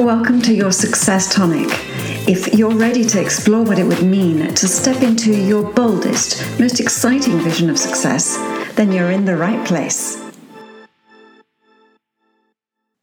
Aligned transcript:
Welcome 0.00 0.40
to 0.42 0.54
your 0.54 0.72
Success 0.72 1.30
Tonic. 1.30 1.68
If 2.26 2.54
you're 2.54 2.74
ready 2.74 3.04
to 3.04 3.20
explore 3.20 3.62
what 3.62 3.78
it 3.78 3.84
would 3.84 4.02
mean 4.02 4.54
to 4.54 4.66
step 4.66 5.02
into 5.02 5.30
your 5.30 5.62
boldest, 5.74 6.58
most 6.58 6.80
exciting 6.80 7.38
vision 7.40 7.68
of 7.68 7.76
success, 7.76 8.38
then 8.76 8.92
you're 8.92 9.10
in 9.10 9.26
the 9.26 9.36
right 9.36 9.62
place. 9.66 10.18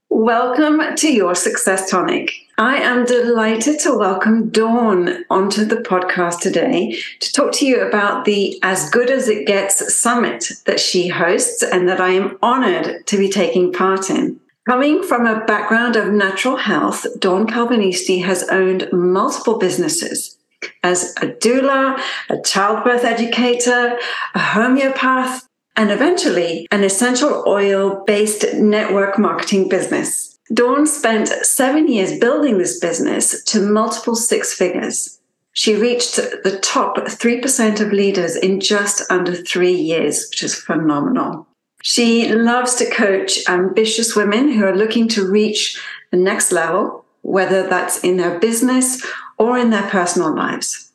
Welcome 0.10 0.96
to 0.96 1.14
your 1.14 1.36
Success 1.36 1.88
Tonic. 1.88 2.32
I 2.58 2.78
am 2.78 3.06
delighted 3.06 3.78
to 3.82 3.96
welcome 3.96 4.50
Dawn 4.50 5.24
onto 5.30 5.66
the 5.66 5.76
podcast 5.76 6.40
today 6.40 7.00
to 7.20 7.32
talk 7.32 7.52
to 7.54 7.68
you 7.68 7.80
about 7.82 8.26
the 8.26 8.58
As 8.64 8.90
Good 8.90 9.12
as 9.12 9.30
It 9.30 9.46
Gets 9.46 9.94
summit 9.94 10.46
that 10.66 10.80
she 10.80 11.10
hosts 11.10 11.62
and 11.62 11.88
that 11.88 12.02
I 12.02 12.14
am 12.14 12.40
honored 12.42 13.06
to 13.06 13.18
be 13.20 13.30
taking 13.30 13.72
part 13.72 14.10
in. 14.10 14.40
Coming 14.68 15.02
from 15.02 15.26
a 15.26 15.46
background 15.46 15.96
of 15.96 16.12
natural 16.12 16.58
health, 16.58 17.08
Dawn 17.20 17.48
Calvinisti 17.48 18.22
has 18.26 18.44
owned 18.50 18.90
multiple 18.92 19.58
businesses 19.58 20.38
as 20.84 21.16
a 21.22 21.28
doula, 21.28 21.98
a 22.30 22.42
childbirth 22.42 23.06
educator, 23.06 23.98
a 24.36 24.40
homeopath, 24.40 25.48
and 25.78 25.90
eventually 25.90 26.68
an 26.70 26.84
essential 26.84 27.46
oil 27.48 28.04
based 28.06 28.44
network 28.56 29.18
marketing 29.18 29.70
business. 29.70 30.38
Dawn 30.54 30.86
spent 30.86 31.30
seven 31.30 31.88
years 31.88 32.20
building 32.20 32.58
this 32.58 32.78
business 32.78 33.42
to 33.46 33.62
multiple 33.62 34.18
six 34.18 34.54
figures. 34.54 35.18
She 35.54 35.78
reached 35.78 36.18
the 36.18 36.60
top 36.62 36.98
3% 36.98 37.80
of 37.80 37.94
leaders 37.94 38.36
in 38.36 38.60
just 38.60 39.10
under 39.10 39.34
three 39.34 39.76
years, 39.76 40.28
which 40.30 40.44
is 40.44 40.56
phenomenal. 40.56 41.48
She 41.90 42.28
loves 42.28 42.76
to 42.76 42.90
coach 42.90 43.40
ambitious 43.48 44.14
women 44.14 44.52
who 44.52 44.66
are 44.66 44.76
looking 44.76 45.08
to 45.08 45.26
reach 45.26 45.82
the 46.12 46.18
next 46.18 46.52
level, 46.52 47.06
whether 47.22 47.66
that's 47.66 48.04
in 48.04 48.18
their 48.18 48.40
business 48.40 49.02
or 49.38 49.58
in 49.58 49.70
their 49.70 49.90
personal 49.90 50.36
lives. 50.36 50.92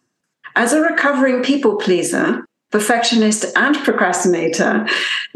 As 0.54 0.74
a 0.74 0.82
recovering 0.82 1.42
people 1.42 1.76
pleaser, 1.76 2.44
perfectionist, 2.70 3.56
and 3.56 3.74
procrastinator, 3.78 4.86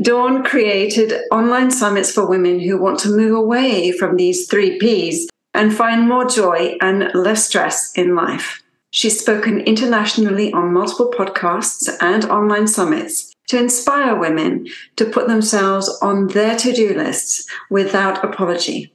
Dawn 0.03 0.45
created 0.45 1.15
online 1.33 1.71
summits 1.71 2.13
for 2.13 2.29
women 2.29 2.61
who 2.61 2.77
want 2.77 2.99
to 3.01 3.17
move 3.17 3.35
away 3.35 3.93
from 3.93 4.17
these 4.17 4.47
three 4.49 4.79
P's 4.79 5.27
and 5.55 5.75
find 5.75 6.07
more 6.07 6.27
joy 6.27 6.77
and 6.83 7.11
less 7.15 7.47
stress 7.47 7.95
in 7.95 8.15
life. 8.15 8.63
She's 8.91 9.19
spoken 9.19 9.61
internationally 9.63 10.53
on 10.53 10.75
multiple 10.75 11.11
podcasts 11.11 11.89
and 12.03 12.27
online 12.27 12.67
summits 12.67 13.33
to 13.49 13.59
inspire 13.59 14.17
women 14.17 14.67
to 14.97 15.05
put 15.05 15.29
themselves 15.29 15.89
on 16.03 16.29
their 16.29 16.57
to 16.57 16.73
do 16.73 16.95
lists 16.95 17.47
without 17.71 18.25
apology. 18.25 18.93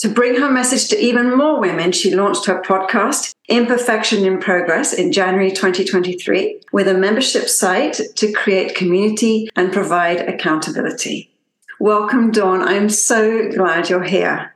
To 0.00 0.10
bring 0.10 0.38
her 0.38 0.50
message 0.50 0.88
to 0.88 1.00
even 1.02 1.36
more 1.36 1.58
women, 1.58 1.90
she 1.90 2.14
launched 2.14 2.44
her 2.46 2.60
podcast, 2.60 3.34
Imperfection 3.48 4.26
in 4.26 4.38
Progress, 4.38 4.92
in 4.92 5.10
January 5.10 5.50
2023, 5.50 6.60
with 6.70 6.86
a 6.86 6.92
membership 6.92 7.48
site 7.48 8.00
to 8.16 8.30
create 8.32 8.74
community 8.74 9.48
and 9.56 9.72
provide 9.72 10.20
accountability. 10.20 11.30
Welcome, 11.80 12.30
Dawn. 12.30 12.60
I'm 12.60 12.90
so 12.90 13.50
glad 13.50 13.88
you're 13.88 14.02
here. 14.02 14.54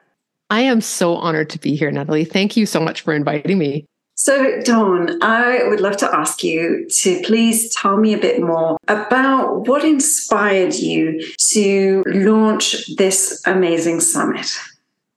I 0.50 0.62
am 0.62 0.80
so 0.80 1.14
honored 1.14 1.48
to 1.50 1.58
be 1.58 1.74
here, 1.74 1.90
Nathalie. 1.90 2.24
Thank 2.24 2.56
you 2.56 2.66
so 2.66 2.80
much 2.80 3.00
for 3.00 3.14
inviting 3.14 3.56
me. 3.56 3.86
So, 4.22 4.60
Dawn, 4.60 5.16
I 5.22 5.64
would 5.64 5.80
love 5.80 5.96
to 5.96 6.14
ask 6.14 6.44
you 6.44 6.86
to 6.90 7.22
please 7.22 7.74
tell 7.74 7.96
me 7.96 8.12
a 8.12 8.18
bit 8.18 8.42
more 8.42 8.76
about 8.86 9.66
what 9.66 9.82
inspired 9.82 10.74
you 10.74 11.26
to 11.52 12.04
launch 12.06 12.94
this 12.96 13.40
amazing 13.46 14.00
summit. 14.00 14.46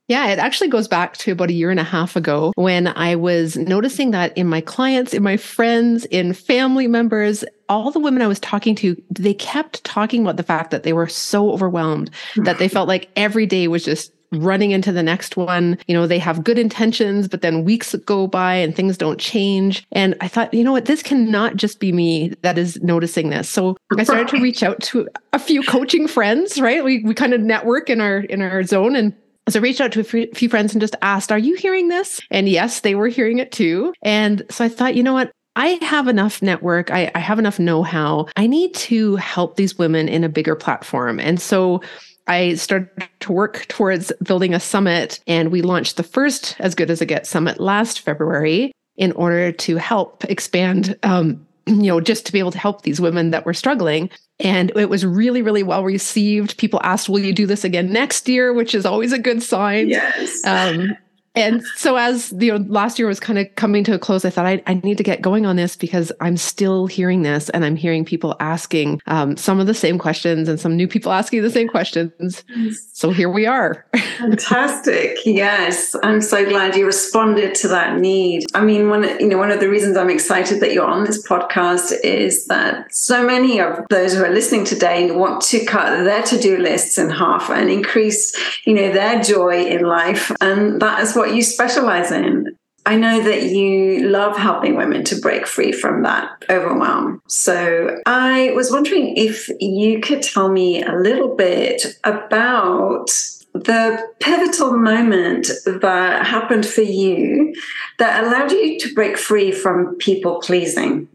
Yeah, 0.08 0.28
it 0.30 0.40
actually 0.40 0.70
goes 0.70 0.88
back 0.88 1.18
to 1.18 1.34
about 1.34 1.50
a 1.50 1.54
year 1.54 1.70
and 1.70 1.82
a 1.82 1.84
half 1.84 2.16
ago 2.16 2.54
when 2.56 2.88
I 2.88 3.18
was 3.18 3.58
noticing 3.58 4.12
that 4.12 4.38
in 4.38 4.48
my 4.48 4.62
clients, 4.62 5.14
in 5.14 5.22
my 5.22 5.36
friends, 5.36 6.06
in 6.06 6.32
family 6.32 6.88
members, 6.88 7.44
all 7.68 7.92
the 7.92 8.00
women 8.00 8.22
I 8.22 8.28
was 8.28 8.40
talking 8.40 8.74
to, 8.76 8.96
they 9.10 9.34
kept 9.34 9.84
talking 9.84 10.22
about 10.22 10.38
the 10.38 10.44
fact 10.44 10.72
that 10.72 10.84
they 10.84 10.94
were 10.94 11.08
so 11.08 11.52
overwhelmed 11.52 12.10
that 12.38 12.58
they 12.58 12.68
hmm. 12.68 12.74
felt 12.74 12.88
like 12.88 13.10
every 13.18 13.46
day 13.46 13.68
was 13.68 13.84
just 13.84 14.13
running 14.36 14.72
into 14.72 14.92
the 14.92 15.04
next 15.04 15.38
one. 15.38 15.78
You 15.88 15.94
know, 15.94 16.08
they 16.08 16.20
have 16.20 16.44
good 16.44 16.60
intentions, 16.60 17.28
but 17.28 17.42
then 17.42 17.64
weeks 17.64 17.96
go 18.06 18.28
by 18.28 18.56
and 18.56 18.76
things 18.76 18.98
don't 18.98 19.20
change. 19.20 19.86
And 19.92 20.16
I 20.22 20.28
thought, 20.28 20.54
you 20.54 20.64
know 20.64 20.72
what, 20.72 20.86
this 20.86 21.04
cannot 21.04 21.56
just 21.56 21.80
be 21.80 21.92
me 21.92 22.34
that 22.42 22.58
is 22.58 22.82
noticing 22.82 23.30
this. 23.30 23.50
So 23.50 23.78
I 23.98 24.04
started 24.04 24.28
to 24.30 24.42
reach 24.42 24.64
out 24.64 24.82
to 24.82 25.08
a 25.34 25.40
few 25.40 25.64
coaching 25.64 26.08
friends, 26.08 26.60
right? 26.60 26.84
We 26.84 27.04
we 27.04 27.14
kind 27.14 27.34
of 27.34 27.42
network 27.42 27.90
in 27.90 28.02
our 28.02 28.20
in 28.20 28.42
our 28.42 28.64
zone 28.64 28.96
and 28.96 29.14
so 29.50 29.60
I 29.60 29.64
reached 29.64 29.82
out 29.82 29.92
to 29.92 30.00
a 30.00 30.34
few 30.34 30.48
friends 30.48 30.74
and 30.74 30.80
just 30.80 30.96
asked, 31.02 31.32
Are 31.32 31.38
you 31.38 31.56
hearing 31.56 31.90
this? 31.90 32.22
And 32.32 32.48
yes, 32.48 32.80
they 32.80 32.96
were 32.96 33.10
hearing 33.10 33.40
it 33.40 33.52
too. 33.52 33.94
And 34.02 34.44
so 34.50 34.64
I 34.64 34.70
thought, 34.70 34.96
you 34.96 35.04
know 35.04 35.14
what? 35.14 35.32
I 35.56 35.78
have 35.82 36.08
enough 36.08 36.42
network. 36.42 36.90
I, 36.92 37.12
I 37.14 37.20
have 37.20 37.40
enough 37.40 37.60
know 37.60 37.84
how. 37.84 38.28
I 38.36 38.48
need 38.48 38.74
to 38.76 39.18
help 39.18 39.56
these 39.56 39.78
women 39.78 40.08
in 40.08 40.24
a 40.24 40.30
bigger 40.30 40.56
platform. 40.56 41.20
And 41.20 41.40
so 41.40 41.82
I 42.28 42.56
started 42.56 42.90
to 43.22 43.32
work 43.32 43.66
towards 43.68 44.12
building 44.24 44.54
a 44.54 44.60
summit, 44.60 45.20
and 45.28 45.52
we 45.52 45.62
launched 45.62 45.98
the 45.98 46.04
first 46.04 46.56
As 46.60 46.76
Good 46.76 46.90
as 46.90 47.02
It 47.02 47.08
Gets 47.08 47.30
summit 47.30 47.60
last 47.60 48.00
February 48.00 48.72
in 48.96 49.12
order 49.14 49.52
to 49.52 49.78
help 49.78 50.24
expand. 50.26 50.98
Um, 51.04 51.46
you 51.66 51.84
know, 51.84 52.02
just 52.02 52.26
to 52.26 52.34
be 52.34 52.40
able 52.40 52.52
to 52.52 52.58
help 52.58 52.82
these 52.82 53.00
women 53.00 53.32
that 53.32 53.46
were 53.46 53.54
struggling. 53.54 54.10
And 54.40 54.72
it 54.76 54.90
was 54.90 55.06
really, 55.06 55.42
really 55.42 55.64
well 55.64 55.84
received. 55.84 56.58
People 56.58 56.82
asked, 56.84 57.08
Will 57.08 57.20
you 57.20 57.32
do 57.32 57.46
this 57.46 57.64
again 57.64 57.92
next 57.94 58.28
year? 58.28 58.52
Which 58.52 58.76
is 58.76 58.86
always 58.86 59.14
a 59.14 59.20
good 59.20 59.42
sign. 59.42 59.88
Yes. 59.88 60.44
Um, 60.46 60.98
and 61.36 61.64
so 61.76 61.96
as 61.96 62.30
the 62.30 62.48
you 62.48 62.60
know, 62.60 62.66
last 62.68 63.00
year 63.00 63.08
was 63.08 63.20
kind 63.20 63.40
of 63.40 63.54
coming 63.56 63.84
to 63.86 63.94
a 63.94 64.00
close, 64.00 64.24
I 64.24 64.30
thought 64.30 64.46
I, 64.46 64.62
I, 64.68 64.76
need 64.76 64.98
to 64.98 65.04
get 65.04 65.22
going 65.22 65.46
on 65.46 65.56
this 65.56 65.76
because 65.76 66.12
I'm 66.22 66.38
still 66.38 66.86
hearing 66.86 67.24
this 67.24 67.50
and 67.50 67.66
I'm 67.66 67.76
hearing 67.76 68.06
people 68.06 68.36
asking 68.40 69.02
um, 69.08 69.36
some 69.38 69.60
of 69.60 69.66
the 69.66 69.74
same 69.74 69.98
questions 69.98 70.48
and 70.48 70.60
some 70.60 70.76
new 70.76 70.88
people 70.88 71.12
asking 71.12 71.42
the 71.42 71.50
same 71.50 71.68
questions. 71.68 72.44
So 72.92 73.12
here 73.12 73.30
we 73.30 73.46
are. 73.46 73.86
Fantastic. 74.18 75.18
Yes. 75.26 75.96
I'm 76.04 76.22
so 76.22 76.48
glad 76.48 76.76
you 76.76 76.86
responded 76.86 77.56
to 77.56 77.68
that 77.70 78.00
need. 78.00 78.44
I 78.54 78.64
mean, 78.64 78.90
one, 78.90 79.04
you 79.20 79.28
know, 79.28 79.38
one 79.38 79.52
of 79.52 79.60
the 79.60 79.70
reasons 79.70 79.98
I'm 79.98 80.10
excited 80.10 80.60
that 80.60 80.74
you're 80.74 80.86
on 80.86 81.04
this 81.04 81.26
podcast 81.28 81.94
is 82.04 82.46
that 82.48 82.94
so 82.94 83.26
many 83.26 83.60
of 83.60 83.80
those 83.90 84.14
who 84.14 84.24
are 84.24 84.30
listening 84.30 84.66
today 84.66 85.10
want 85.12 85.42
to 85.44 85.66
cut 85.66 86.04
their 86.04 86.22
to-do 86.22 86.58
lists 86.58 86.98
in 86.98 87.10
half 87.10 87.50
and 87.50 87.70
increase, 87.70 88.34
you 88.66 88.74
know, 88.74 88.92
their 88.92 89.22
joy 89.22 89.66
in 89.66 89.84
life. 89.84 90.32
And 90.40 90.82
that 90.82 91.00
is 91.02 91.16
what 91.16 91.23
what 91.24 91.34
you 91.34 91.42
specialize 91.42 92.12
in. 92.12 92.54
I 92.86 92.98
know 92.98 93.24
that 93.24 93.44
you 93.44 94.10
love 94.10 94.36
helping 94.36 94.76
women 94.76 95.06
to 95.06 95.16
break 95.22 95.48
free 95.48 95.72
from 95.72 96.04
that 96.04 96.30
overwhelm. 96.50 97.22
So 97.28 98.02
I 98.06 98.52
was 98.56 98.70
wondering 98.70 99.16
if 99.16 99.48
you 99.62 100.02
could 100.02 100.22
tell 100.22 100.50
me 100.50 100.84
a 100.84 100.94
little 100.94 101.34
bit 101.34 101.82
about 102.04 103.08
the 103.54 104.06
pivotal 104.20 104.74
moment 104.74 105.48
that 105.66 106.28
happened 106.28 106.66
for 106.66 106.82
you 106.82 107.54
that 108.00 108.26
allowed 108.26 108.52
you 108.52 108.78
to 108.80 108.94
break 108.94 109.18
free 109.18 109.54
from 109.54 109.96
people 109.96 110.42
pleasing. 110.42 111.08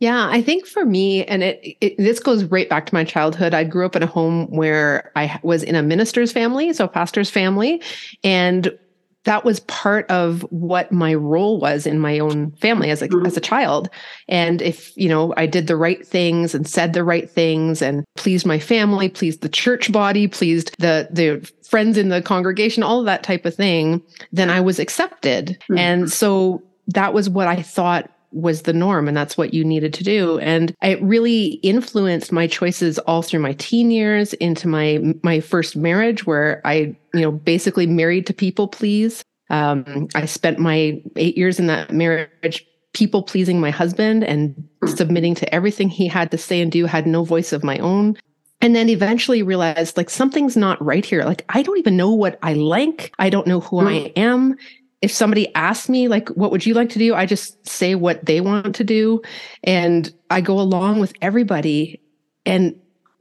Yeah, 0.00 0.28
I 0.28 0.42
think 0.42 0.66
for 0.66 0.84
me, 0.84 1.24
and 1.26 1.44
it, 1.44 1.76
it, 1.80 1.96
this 1.96 2.18
goes 2.18 2.42
right 2.44 2.68
back 2.68 2.86
to 2.86 2.94
my 2.94 3.04
childhood. 3.04 3.54
I 3.54 3.62
grew 3.62 3.86
up 3.86 3.94
in 3.94 4.02
a 4.02 4.06
home 4.06 4.48
where 4.48 5.12
I 5.14 5.38
was 5.44 5.62
in 5.62 5.76
a 5.76 5.82
minister's 5.82 6.32
family, 6.32 6.72
so 6.72 6.86
a 6.86 6.88
pastor's 6.88 7.30
family, 7.30 7.80
and 8.24 8.76
that 9.24 9.44
was 9.44 9.60
part 9.60 10.08
of 10.10 10.42
what 10.50 10.92
my 10.92 11.14
role 11.14 11.58
was 11.58 11.86
in 11.86 11.98
my 11.98 12.18
own 12.18 12.52
family 12.52 12.90
as 12.90 13.02
a 13.02 13.08
mm-hmm. 13.08 13.26
as 13.26 13.36
a 13.36 13.40
child 13.40 13.88
and 14.28 14.62
if 14.62 14.96
you 14.96 15.08
know 15.08 15.34
i 15.36 15.46
did 15.46 15.66
the 15.66 15.76
right 15.76 16.06
things 16.06 16.54
and 16.54 16.68
said 16.68 16.92
the 16.92 17.04
right 17.04 17.30
things 17.30 17.82
and 17.82 18.04
pleased 18.16 18.46
my 18.46 18.58
family 18.58 19.08
pleased 19.08 19.40
the 19.40 19.48
church 19.48 19.90
body 19.90 20.28
pleased 20.28 20.74
the 20.78 21.08
the 21.10 21.50
friends 21.66 21.98
in 21.98 22.08
the 22.08 22.22
congregation 22.22 22.82
all 22.82 23.00
of 23.00 23.06
that 23.06 23.22
type 23.22 23.44
of 23.44 23.54
thing 23.54 24.02
then 24.32 24.50
i 24.50 24.60
was 24.60 24.78
accepted 24.78 25.58
mm-hmm. 25.62 25.78
and 25.78 26.12
so 26.12 26.62
that 26.86 27.14
was 27.14 27.28
what 27.28 27.48
i 27.48 27.60
thought 27.60 28.10
was 28.34 28.62
the 28.62 28.72
norm 28.72 29.08
and 29.08 29.16
that's 29.16 29.36
what 29.36 29.54
you 29.54 29.64
needed 29.64 29.94
to 29.94 30.04
do. 30.04 30.38
And 30.40 30.74
it 30.82 31.00
really 31.02 31.60
influenced 31.62 32.32
my 32.32 32.46
choices 32.46 32.98
all 33.00 33.22
through 33.22 33.40
my 33.40 33.54
teen 33.54 33.90
years 33.90 34.32
into 34.34 34.68
my 34.68 35.00
my 35.22 35.40
first 35.40 35.76
marriage 35.76 36.26
where 36.26 36.60
i 36.64 36.94
you 37.14 37.20
know 37.20 37.30
basically 37.30 37.86
married 37.86 38.26
to 38.26 38.34
people 38.34 38.68
please. 38.68 39.22
Um, 39.50 40.08
i 40.14 40.24
spent 40.24 40.58
my 40.58 41.02
eight 41.16 41.36
years 41.36 41.60
in 41.60 41.66
that 41.68 41.92
marriage 41.92 42.66
people 42.92 43.22
pleasing 43.22 43.60
my 43.60 43.70
husband 43.70 44.24
and 44.24 44.68
submitting 44.86 45.34
to 45.34 45.54
everything 45.54 45.88
he 45.88 46.06
had 46.06 46.30
to 46.30 46.38
say 46.38 46.60
and 46.60 46.70
do 46.70 46.86
had 46.86 47.06
no 47.06 47.24
voice 47.24 47.52
of 47.52 47.64
my 47.64 47.78
own. 47.78 48.16
And 48.60 48.74
then 48.74 48.88
eventually 48.88 49.42
realized 49.42 49.96
like 49.96 50.08
something's 50.08 50.56
not 50.56 50.82
right 50.84 51.04
here. 51.04 51.24
Like 51.24 51.44
i 51.48 51.62
don't 51.62 51.78
even 51.78 51.96
know 51.96 52.12
what 52.12 52.38
i 52.42 52.54
like. 52.54 53.12
I 53.18 53.30
don't 53.30 53.46
know 53.46 53.60
who 53.60 53.80
i 53.80 54.12
am 54.16 54.56
if 55.04 55.12
somebody 55.12 55.54
asks 55.54 55.88
me 55.88 56.08
like 56.08 56.28
what 56.30 56.50
would 56.50 56.64
you 56.64 56.74
like 56.74 56.88
to 56.88 56.98
do 56.98 57.14
i 57.14 57.26
just 57.26 57.64
say 57.66 57.94
what 57.94 58.24
they 58.24 58.40
want 58.40 58.74
to 58.74 58.82
do 58.82 59.20
and 59.62 60.12
i 60.30 60.40
go 60.40 60.58
along 60.58 60.98
with 60.98 61.12
everybody 61.20 62.00
and 62.46 62.74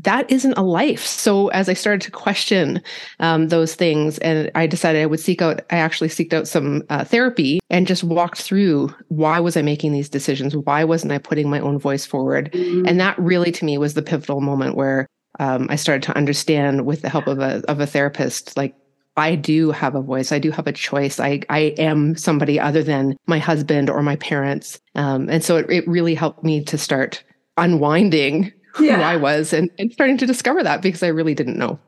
that 0.03 0.30
isn't 0.30 0.57
a 0.57 0.62
life. 0.62 1.06
So 1.06 1.47
as 1.50 1.69
I 1.69 1.74
started 1.74 2.01
to 2.01 2.12
question 2.12 2.81
um, 3.19 3.47
those 3.47 3.75
things, 3.75 4.18
and 4.19 4.51
I 4.53 4.68
decided 4.68 5.01
I 5.01 5.06
would 5.06 5.19
seek 5.19 5.41
out, 5.41 5.62
I 5.69 5.77
actually 5.77 6.09
seeked 6.09 6.33
out 6.33 6.47
some 6.47 6.83
uh, 6.89 7.06
therapy 7.06 7.59
and 7.69 7.88
just 7.88 8.03
walked 8.03 8.41
through 8.41 8.94
why 9.07 9.39
was 9.39 9.56
I 9.56 9.62
making 9.62 9.94
these 9.94 10.09
decisions? 10.09 10.56
Why 10.56 10.83
wasn't 10.83 11.13
I 11.13 11.19
putting 11.19 11.50
my 11.50 11.59
own 11.59 11.79
voice 11.79 12.06
forward? 12.06 12.51
Mm-hmm. 12.51 12.86
And 12.86 13.00
that 13.00 13.18
really, 13.18 13.51
to 13.53 13.65
me, 13.65 13.77
was 13.77 13.94
the 13.94 14.01
pivotal 14.01 14.41
moment 14.41 14.75
where 14.75 15.07
um, 15.39 15.68
I 15.69 15.77
started 15.77 16.03
to 16.03 16.18
understand, 16.18 16.86
with 16.86 17.01
the 17.01 17.09
help 17.09 17.27
of 17.27 17.39
a 17.39 17.63
of 17.68 17.79
a 17.79 17.88
therapist, 17.88 18.56
like 18.57 18.75
I 19.15 19.36
do 19.36 19.71
have 19.71 19.95
a 19.95 20.01
voice. 20.01 20.31
I 20.31 20.39
do 20.39 20.51
have 20.51 20.68
a 20.68 20.71
choice. 20.71 21.19
I, 21.19 21.42
I 21.50 21.75
am 21.77 22.15
somebody 22.15 22.60
other 22.60 22.81
than 22.81 23.15
my 23.27 23.39
husband 23.39 23.89
or 23.89 24.01
my 24.01 24.15
parents. 24.15 24.80
Um, 24.95 25.30
and 25.30 25.44
so 25.44 25.57
it, 25.57 25.69
it 25.69 25.88
really 25.88 26.15
helped 26.15 26.44
me 26.44 26.63
to 26.63 26.77
start 26.77 27.24
unwinding 27.57 28.51
who 28.74 28.86
yeah. 28.86 29.07
I 29.07 29.18
was 29.18 29.54
and, 29.54 29.69
and 29.77 29.92
starting 29.92 30.18
to 30.18 30.25
discover 30.25 30.63
that 30.63 30.81
because 30.81 31.04
I 31.04 31.07
really 31.07 31.36
didn't 31.36 31.57
know. 31.57 31.80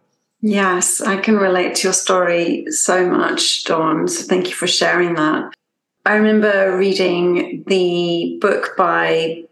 Yes, 0.41 1.01
I 1.01 1.17
can 1.17 1.37
relate 1.37 1.75
to 1.75 1.87
your 1.87 1.93
story 1.93 2.65
so 2.69 3.09
much, 3.09 3.63
Dawn. 3.63 4.07
So 4.07 4.27
thank 4.27 4.47
you 4.47 4.53
for 4.53 4.67
sharing 4.67 5.15
that. 5.15 5.51
I 6.05 6.15
remember 6.15 6.77
reading 6.77 7.63
the 7.65 8.37
book 8.39 8.75
by, 8.77 9.43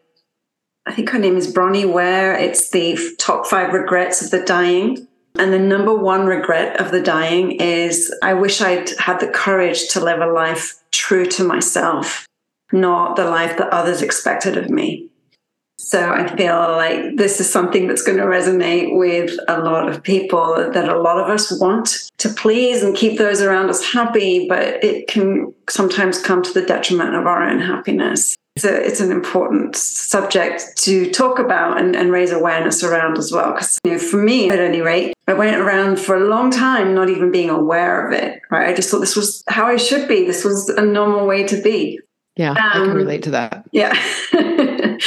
I 0.86 0.94
think 0.94 1.10
her 1.10 1.18
name 1.18 1.36
is 1.36 1.52
Bronnie 1.52 1.92
Ware. 1.92 2.36
It's 2.36 2.70
the 2.70 3.00
top 3.18 3.48
five 3.48 3.74
regrets 3.74 4.22
of 4.22 4.30
the 4.30 4.46
dying. 4.46 5.08
And 5.36 5.52
the 5.52 5.60
number 5.60 5.96
one 5.96 6.26
regret 6.26 6.80
of 6.80 6.92
the 6.92 7.02
dying 7.02 7.54
is 7.54 8.14
I 8.22 8.34
wish 8.34 8.62
I'd 8.62 8.90
had 9.00 9.20
the 9.20 9.28
courage 9.28 9.90
to 9.90 10.04
live 10.04 10.22
a 10.22 10.32
life 10.32 10.82
true 10.92 11.26
to 11.26 11.44
myself, 11.44 12.28
not 12.72 13.16
the 13.16 13.26
life 13.26 13.58
that 13.58 13.74
others 13.74 14.02
expected 14.02 14.58
of 14.58 14.70
me. 14.70 15.10
So 15.80 16.12
I 16.12 16.34
feel 16.36 16.56
like 16.56 17.18
this 17.18 17.40
is 17.40 17.52
something 17.52 17.88
that's 17.88 18.04
going 18.04 18.20
to 18.20 18.24
resonate 18.24 18.98
with 18.98 19.38
a 19.48 19.60
lot 19.60 19.90
of 19.90 20.02
people 20.02 20.56
that 20.56 20.88
a 20.88 21.00
lot 21.00 21.20
of 21.20 21.30
us 21.30 21.60
want 21.60 22.10
to 22.20 22.30
please 22.30 22.84
and 22.84 22.96
keep 22.96 23.18
those 23.18 23.42
around 23.42 23.70
us 23.70 23.84
happy, 23.84 24.48
but 24.48 24.84
it 24.84 25.08
can 25.08 25.54
sometimes 25.70 26.22
come 26.22 26.42
to 26.44 26.54
the 26.54 26.66
detriment 26.66 27.16
of 27.16 27.26
our 27.26 27.44
own 27.44 27.60
happiness. 27.60 28.36
It's, 28.56 28.66
a, 28.66 28.86
it's 28.86 29.00
an 29.00 29.12
important 29.12 29.76
subject 29.76 30.78
to 30.84 31.10
talk 31.12 31.40
about 31.40 31.80
and, 31.80 31.96
and 31.96 32.12
raise 32.12 32.32
awareness 32.32 32.84
around 32.84 33.18
as 33.18 33.32
well. 33.32 33.54
Because 33.54 33.80
you 33.84 33.94
know, 33.94 33.98
for 33.98 34.18
me, 34.18 34.50
at 34.50 34.60
any 34.60 34.82
rate, 34.82 35.16
I 35.28 35.34
went 35.34 35.58
around 35.58 36.00
for 36.00 36.16
a 36.16 36.28
long 36.28 36.52
time 36.52 36.94
not 36.94 37.10
even 37.10 37.32
being 37.32 37.50
aware 37.50 38.06
of 38.06 38.14
it. 38.14 38.42
Right, 38.52 38.70
I 38.70 38.76
just 38.76 38.92
thought 38.92 39.00
this 39.00 39.16
was 39.16 39.44
how 39.48 39.66
I 39.66 39.78
should 39.78 40.08
be. 40.08 40.26
This 40.26 40.44
was 40.44 40.70
a 40.70 40.86
normal 40.86 41.26
way 41.26 41.44
to 41.48 41.60
be. 41.62 42.00
Yeah, 42.36 42.52
um, 42.52 42.58
I 42.58 42.72
can 42.74 42.90
um, 42.92 42.96
relate 42.96 43.24
to 43.24 43.32
that. 43.32 43.66
Yeah, 43.72 43.94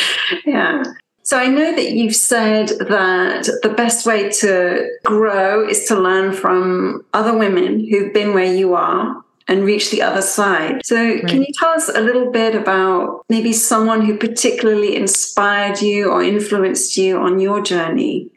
yeah. 0.44 0.82
So 1.22 1.37
I 1.37 1.49
know 1.49 1.75
that 1.75 1.90
you've 1.90 2.14
said 2.14 2.69
that 2.69 3.58
the 3.62 3.75
best 3.76 4.06
way 4.06 4.31
to 4.31 4.88
grow 5.04 5.69
is 5.69 5.84
to 5.87 5.99
learn 5.99 6.32
from 6.32 7.04
other 7.12 7.37
women 7.37 7.84
who've 7.88 8.12
been 8.12 8.32
where 8.32 8.52
you 8.52 8.75
are 8.75 9.25
and 9.48 9.64
reach 9.64 9.90
the 9.90 10.02
other 10.02 10.22
side. 10.22 10.84
So, 10.84 10.96
right. 10.96 11.26
can 11.26 11.43
you 11.43 11.52
tell 11.54 11.70
us 11.70 11.88
a 11.88 12.00
little 12.00 12.31
bit 12.31 12.54
about 12.54 13.25
maybe 13.28 13.52
someone 13.52 14.04
who 14.04 14.16
particularly 14.16 14.96
inspired 14.96 15.81
you 15.81 16.10
or 16.10 16.22
influenced 16.22 16.96
you 16.96 17.19
on 17.19 17.38
your 17.40 17.62
journey? 17.62 18.31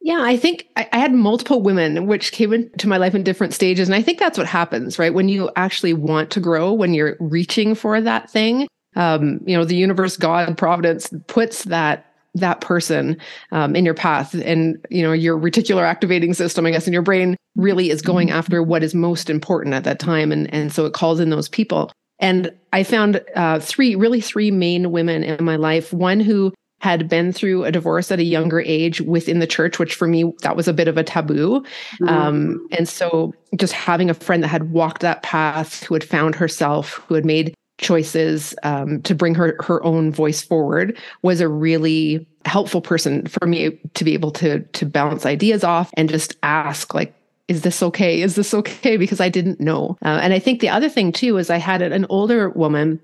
Yeah, 0.00 0.22
I 0.22 0.36
think 0.36 0.68
I, 0.76 0.88
I, 0.92 0.98
had 0.98 1.12
multiple 1.12 1.60
women 1.60 2.06
which 2.06 2.32
came 2.32 2.52
into 2.52 2.88
my 2.88 2.96
life 2.96 3.14
in 3.14 3.24
different 3.24 3.52
stages. 3.52 3.88
And 3.88 3.94
I 3.94 4.00
think 4.00 4.18
that's 4.18 4.38
what 4.38 4.46
happens, 4.46 4.98
right? 4.98 5.12
When 5.12 5.28
you 5.28 5.50
actually 5.56 5.92
want 5.92 6.30
to 6.30 6.40
grow, 6.40 6.72
when 6.72 6.94
you're 6.94 7.16
reaching 7.20 7.74
for 7.74 8.00
that 8.00 8.30
thing, 8.30 8.68
um, 8.96 9.40
you 9.44 9.56
know, 9.56 9.64
the 9.64 9.76
universe, 9.76 10.16
God, 10.16 10.56
providence 10.56 11.10
puts 11.26 11.64
that 11.64 12.07
that 12.40 12.60
person 12.60 13.16
um, 13.52 13.76
in 13.76 13.84
your 13.84 13.94
path. 13.94 14.34
And 14.34 14.84
you 14.90 15.02
know 15.02 15.12
your 15.12 15.38
reticular 15.38 15.82
activating 15.82 16.34
system 16.34 16.66
i 16.66 16.70
guess 16.70 16.86
in 16.86 16.92
your 16.92 17.02
brain 17.02 17.36
really 17.56 17.90
is 17.90 18.02
going 18.02 18.28
mm-hmm. 18.28 18.38
after 18.38 18.62
what 18.62 18.82
is 18.82 18.94
most 18.94 19.28
important 19.28 19.74
at 19.74 19.84
that 19.84 19.98
time. 19.98 20.32
And 20.32 20.52
and 20.52 20.72
so 20.72 20.86
it 20.86 20.92
calls 20.92 21.20
in 21.20 21.30
those 21.30 21.48
people. 21.48 21.92
And 22.20 22.52
i 22.72 22.82
found 22.82 23.22
uh, 23.36 23.60
three 23.60 23.94
really 23.94 24.20
three 24.20 24.50
main 24.50 24.90
women 24.90 25.22
in 25.22 25.44
my 25.44 25.56
life. 25.56 25.92
One 25.92 26.20
who 26.20 26.52
had 26.80 27.08
been 27.08 27.32
through 27.32 27.64
a 27.64 27.72
divorce 27.72 28.12
at 28.12 28.20
a 28.20 28.24
younger 28.24 28.60
age 28.60 29.00
within 29.00 29.40
the 29.40 29.48
church 29.48 29.80
which 29.80 29.96
for 29.96 30.06
me 30.06 30.32
that 30.42 30.56
was 30.56 30.68
a 30.68 30.72
bit 30.72 30.88
of 30.88 30.96
a 30.96 31.02
taboo. 31.02 31.60
Mm-hmm. 32.00 32.08
um, 32.08 32.68
and 32.70 32.88
so 32.88 33.32
just 33.56 33.72
having 33.72 34.10
a 34.10 34.14
friend 34.14 34.42
that 34.42 34.48
had 34.48 34.70
walked 34.70 35.02
that 35.02 35.22
path 35.22 35.82
who 35.82 35.94
had 35.94 36.04
found 36.04 36.34
herself 36.34 37.02
who 37.08 37.14
had 37.14 37.24
made 37.24 37.54
choices 37.78 38.54
um, 38.62 39.00
to 39.02 39.14
bring 39.14 39.34
her 39.34 39.56
her 39.60 39.82
own 39.84 40.12
voice 40.12 40.42
forward 40.42 40.98
was 41.22 41.40
a 41.40 41.48
really 41.48 42.26
helpful 42.44 42.80
person 42.80 43.26
for 43.26 43.46
me 43.46 43.78
to 43.94 44.04
be 44.04 44.14
able 44.14 44.30
to 44.32 44.60
to 44.60 44.84
bounce 44.84 45.24
ideas 45.24 45.64
off 45.64 45.90
and 45.94 46.08
just 46.08 46.36
ask 46.42 46.92
like 46.94 47.14
is 47.46 47.62
this 47.62 47.82
okay? 47.82 48.20
Is 48.20 48.34
this 48.34 48.52
okay? 48.52 48.96
Because 48.98 49.20
i 49.20 49.30
didn't 49.30 49.60
know. 49.60 49.96
Uh, 50.04 50.20
and 50.22 50.32
i 50.34 50.38
think 50.38 50.60
the 50.60 50.68
other 50.68 50.88
thing 50.88 51.12
too 51.12 51.38
is 51.38 51.50
i 51.50 51.56
had 51.56 51.80
an 51.82 52.04
older 52.08 52.50
woman 52.50 53.00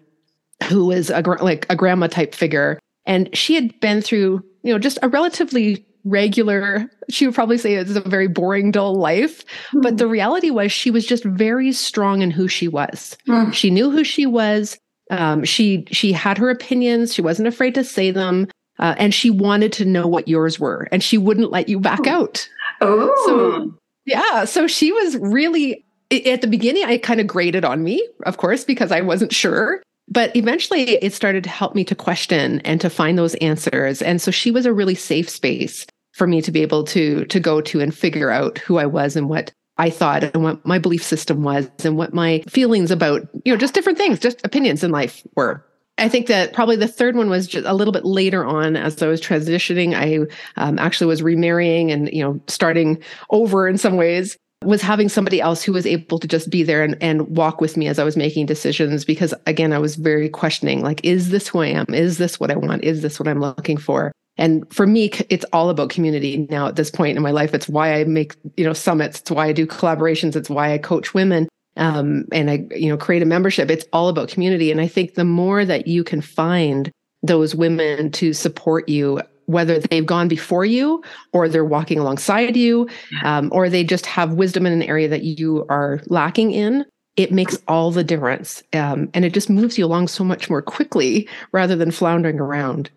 who 0.68 0.86
was 0.86 1.10
a 1.10 1.20
like 1.40 1.66
a 1.70 1.76
grandma 1.76 2.06
type 2.06 2.34
figure. 2.34 2.78
And 3.06 3.34
she 3.36 3.54
had 3.54 3.78
been 3.80 4.02
through 4.02 4.44
you 4.62 4.72
know 4.72 4.78
just 4.78 4.98
a 5.02 5.08
relatively 5.08 5.86
regular 6.04 6.88
she 7.08 7.26
would 7.26 7.34
probably 7.34 7.56
say 7.56 7.74
it's 7.74 7.96
a 7.96 8.00
very 8.00 8.28
boring 8.28 8.70
dull 8.70 8.94
life 8.94 9.44
mm-hmm. 9.44 9.80
but 9.80 9.96
the 9.96 10.06
reality 10.06 10.50
was 10.50 10.70
she 10.70 10.90
was 10.90 11.06
just 11.06 11.24
very 11.24 11.72
strong 11.72 12.20
in 12.22 12.30
who 12.30 12.46
she 12.46 12.68
was. 12.68 13.16
Mm-hmm. 13.26 13.50
she 13.52 13.70
knew 13.70 13.90
who 13.90 14.04
she 14.04 14.26
was. 14.26 14.78
Um, 15.10 15.44
she 15.44 15.86
she 15.90 16.12
had 16.12 16.38
her 16.38 16.50
opinions. 16.50 17.14
She 17.14 17.22
wasn't 17.22 17.48
afraid 17.48 17.74
to 17.74 17.84
say 17.84 18.10
them 18.10 18.48
uh, 18.78 18.94
and 18.98 19.14
she 19.14 19.30
wanted 19.30 19.72
to 19.74 19.84
know 19.84 20.06
what 20.06 20.28
yours 20.28 20.58
were 20.58 20.88
and 20.92 21.02
she 21.02 21.18
wouldn't 21.18 21.50
let 21.50 21.68
you 21.68 21.78
back 21.80 22.06
out. 22.06 22.48
Oh. 22.80 23.12
so 23.26 23.78
yeah 24.04 24.44
so 24.44 24.66
she 24.66 24.92
was 24.92 25.16
really 25.16 25.84
at 26.10 26.40
the 26.40 26.46
beginning 26.46 26.84
i 26.84 26.98
kind 26.98 27.20
of 27.20 27.26
graded 27.26 27.64
on 27.64 27.82
me 27.82 28.06
of 28.26 28.36
course 28.36 28.64
because 28.64 28.92
i 28.92 29.00
wasn't 29.00 29.32
sure 29.32 29.82
but 30.08 30.34
eventually 30.36 30.82
it 31.02 31.14
started 31.14 31.44
to 31.44 31.50
help 31.50 31.74
me 31.74 31.84
to 31.84 31.94
question 31.94 32.60
and 32.60 32.80
to 32.80 32.90
find 32.90 33.16
those 33.16 33.34
answers 33.36 34.02
and 34.02 34.20
so 34.20 34.30
she 34.30 34.50
was 34.50 34.66
a 34.66 34.72
really 34.72 34.94
safe 34.94 35.30
space 35.30 35.86
for 36.14 36.26
me 36.26 36.40
to 36.40 36.50
be 36.50 36.62
able 36.62 36.84
to 36.84 37.24
to 37.26 37.40
go 37.40 37.60
to 37.60 37.80
and 37.80 37.94
figure 37.94 38.30
out 38.30 38.58
who 38.58 38.78
I 38.78 38.86
was 38.86 39.16
and 39.16 39.28
what 39.28 39.52
I 39.76 39.90
thought 39.90 40.22
and 40.22 40.42
what 40.42 40.64
my 40.64 40.78
belief 40.78 41.02
system 41.02 41.42
was 41.42 41.68
and 41.84 41.96
what 41.96 42.14
my 42.14 42.42
feelings 42.48 42.90
about, 42.90 43.22
you 43.44 43.52
know, 43.52 43.58
just 43.58 43.74
different 43.74 43.98
things, 43.98 44.20
just 44.20 44.44
opinions 44.44 44.84
in 44.84 44.92
life 44.92 45.26
were. 45.34 45.64
I 45.98 46.08
think 46.08 46.26
that 46.26 46.52
probably 46.52 46.76
the 46.76 46.88
third 46.88 47.16
one 47.16 47.30
was 47.30 47.46
just 47.46 47.66
a 47.66 47.74
little 47.74 47.92
bit 47.92 48.04
later 48.04 48.44
on 48.44 48.76
as 48.76 49.00
I 49.02 49.06
was 49.06 49.20
transitioning. 49.20 49.94
I 49.94 50.26
um, 50.60 50.78
actually 50.78 51.06
was 51.06 51.22
remarrying 51.22 51.92
and, 51.92 52.08
you 52.12 52.22
know, 52.22 52.40
starting 52.48 53.02
over 53.30 53.68
in 53.68 53.78
some 53.78 53.96
ways 53.96 54.36
was 54.64 54.80
having 54.80 55.08
somebody 55.08 55.40
else 55.40 55.62
who 55.62 55.72
was 55.72 55.86
able 55.86 56.18
to 56.18 56.26
just 56.26 56.50
be 56.50 56.62
there 56.62 56.82
and, 56.82 56.96
and 57.00 57.36
walk 57.36 57.60
with 57.60 57.76
me 57.76 57.86
as 57.86 57.98
I 57.98 58.04
was 58.04 58.16
making 58.16 58.46
decisions 58.46 59.04
because 59.04 59.34
again, 59.46 59.72
I 59.72 59.78
was 59.78 59.96
very 59.96 60.28
questioning, 60.28 60.82
like, 60.82 61.04
is 61.04 61.30
this 61.30 61.48
who 61.48 61.60
I 61.60 61.66
am? 61.66 61.86
Is 61.90 62.18
this 62.18 62.40
what 62.40 62.50
I 62.50 62.56
want? 62.56 62.82
Is 62.82 63.02
this 63.02 63.20
what 63.20 63.28
I'm 63.28 63.40
looking 63.40 63.76
for? 63.76 64.12
And 64.36 64.70
for 64.72 64.86
me, 64.86 65.10
it's 65.28 65.44
all 65.52 65.70
about 65.70 65.90
community 65.90 66.46
now 66.50 66.66
at 66.66 66.76
this 66.76 66.90
point 66.90 67.16
in 67.16 67.22
my 67.22 67.30
life. 67.30 67.54
It's 67.54 67.68
why 67.68 67.94
I 67.94 68.04
make, 68.04 68.34
you 68.56 68.64
know, 68.64 68.72
summits. 68.72 69.20
It's 69.20 69.30
why 69.30 69.46
I 69.46 69.52
do 69.52 69.66
collaborations. 69.66 70.34
It's 70.34 70.50
why 70.50 70.72
I 70.72 70.78
coach 70.78 71.14
women. 71.14 71.48
Um, 71.76 72.26
and 72.32 72.50
I, 72.50 72.66
you 72.70 72.88
know, 72.88 72.96
create 72.96 73.22
a 73.22 73.26
membership. 73.26 73.70
It's 73.70 73.86
all 73.92 74.08
about 74.08 74.28
community. 74.28 74.70
And 74.70 74.80
I 74.80 74.86
think 74.86 75.14
the 75.14 75.24
more 75.24 75.64
that 75.64 75.86
you 75.86 76.04
can 76.04 76.20
find 76.20 76.90
those 77.22 77.54
women 77.54 78.10
to 78.12 78.32
support 78.32 78.88
you, 78.88 79.20
whether 79.46 79.78
they've 79.78 80.06
gone 80.06 80.28
before 80.28 80.64
you 80.64 81.02
or 81.32 81.48
they're 81.48 81.64
walking 81.64 81.98
alongside 81.98 82.56
you, 82.56 82.88
um, 83.24 83.50
or 83.52 83.68
they 83.68 83.84
just 83.84 84.06
have 84.06 84.34
wisdom 84.34 84.66
in 84.66 84.72
an 84.72 84.82
area 84.82 85.08
that 85.08 85.24
you 85.24 85.66
are 85.68 86.00
lacking 86.06 86.52
in, 86.52 86.84
it 87.16 87.32
makes 87.32 87.58
all 87.68 87.90
the 87.90 88.04
difference. 88.04 88.62
Um, 88.72 89.08
and 89.14 89.24
it 89.24 89.32
just 89.32 89.50
moves 89.50 89.78
you 89.78 89.84
along 89.84 90.08
so 90.08 90.24
much 90.24 90.50
more 90.50 90.62
quickly 90.62 91.28
rather 91.52 91.76
than 91.76 91.90
floundering 91.90 92.40
around. 92.40 92.90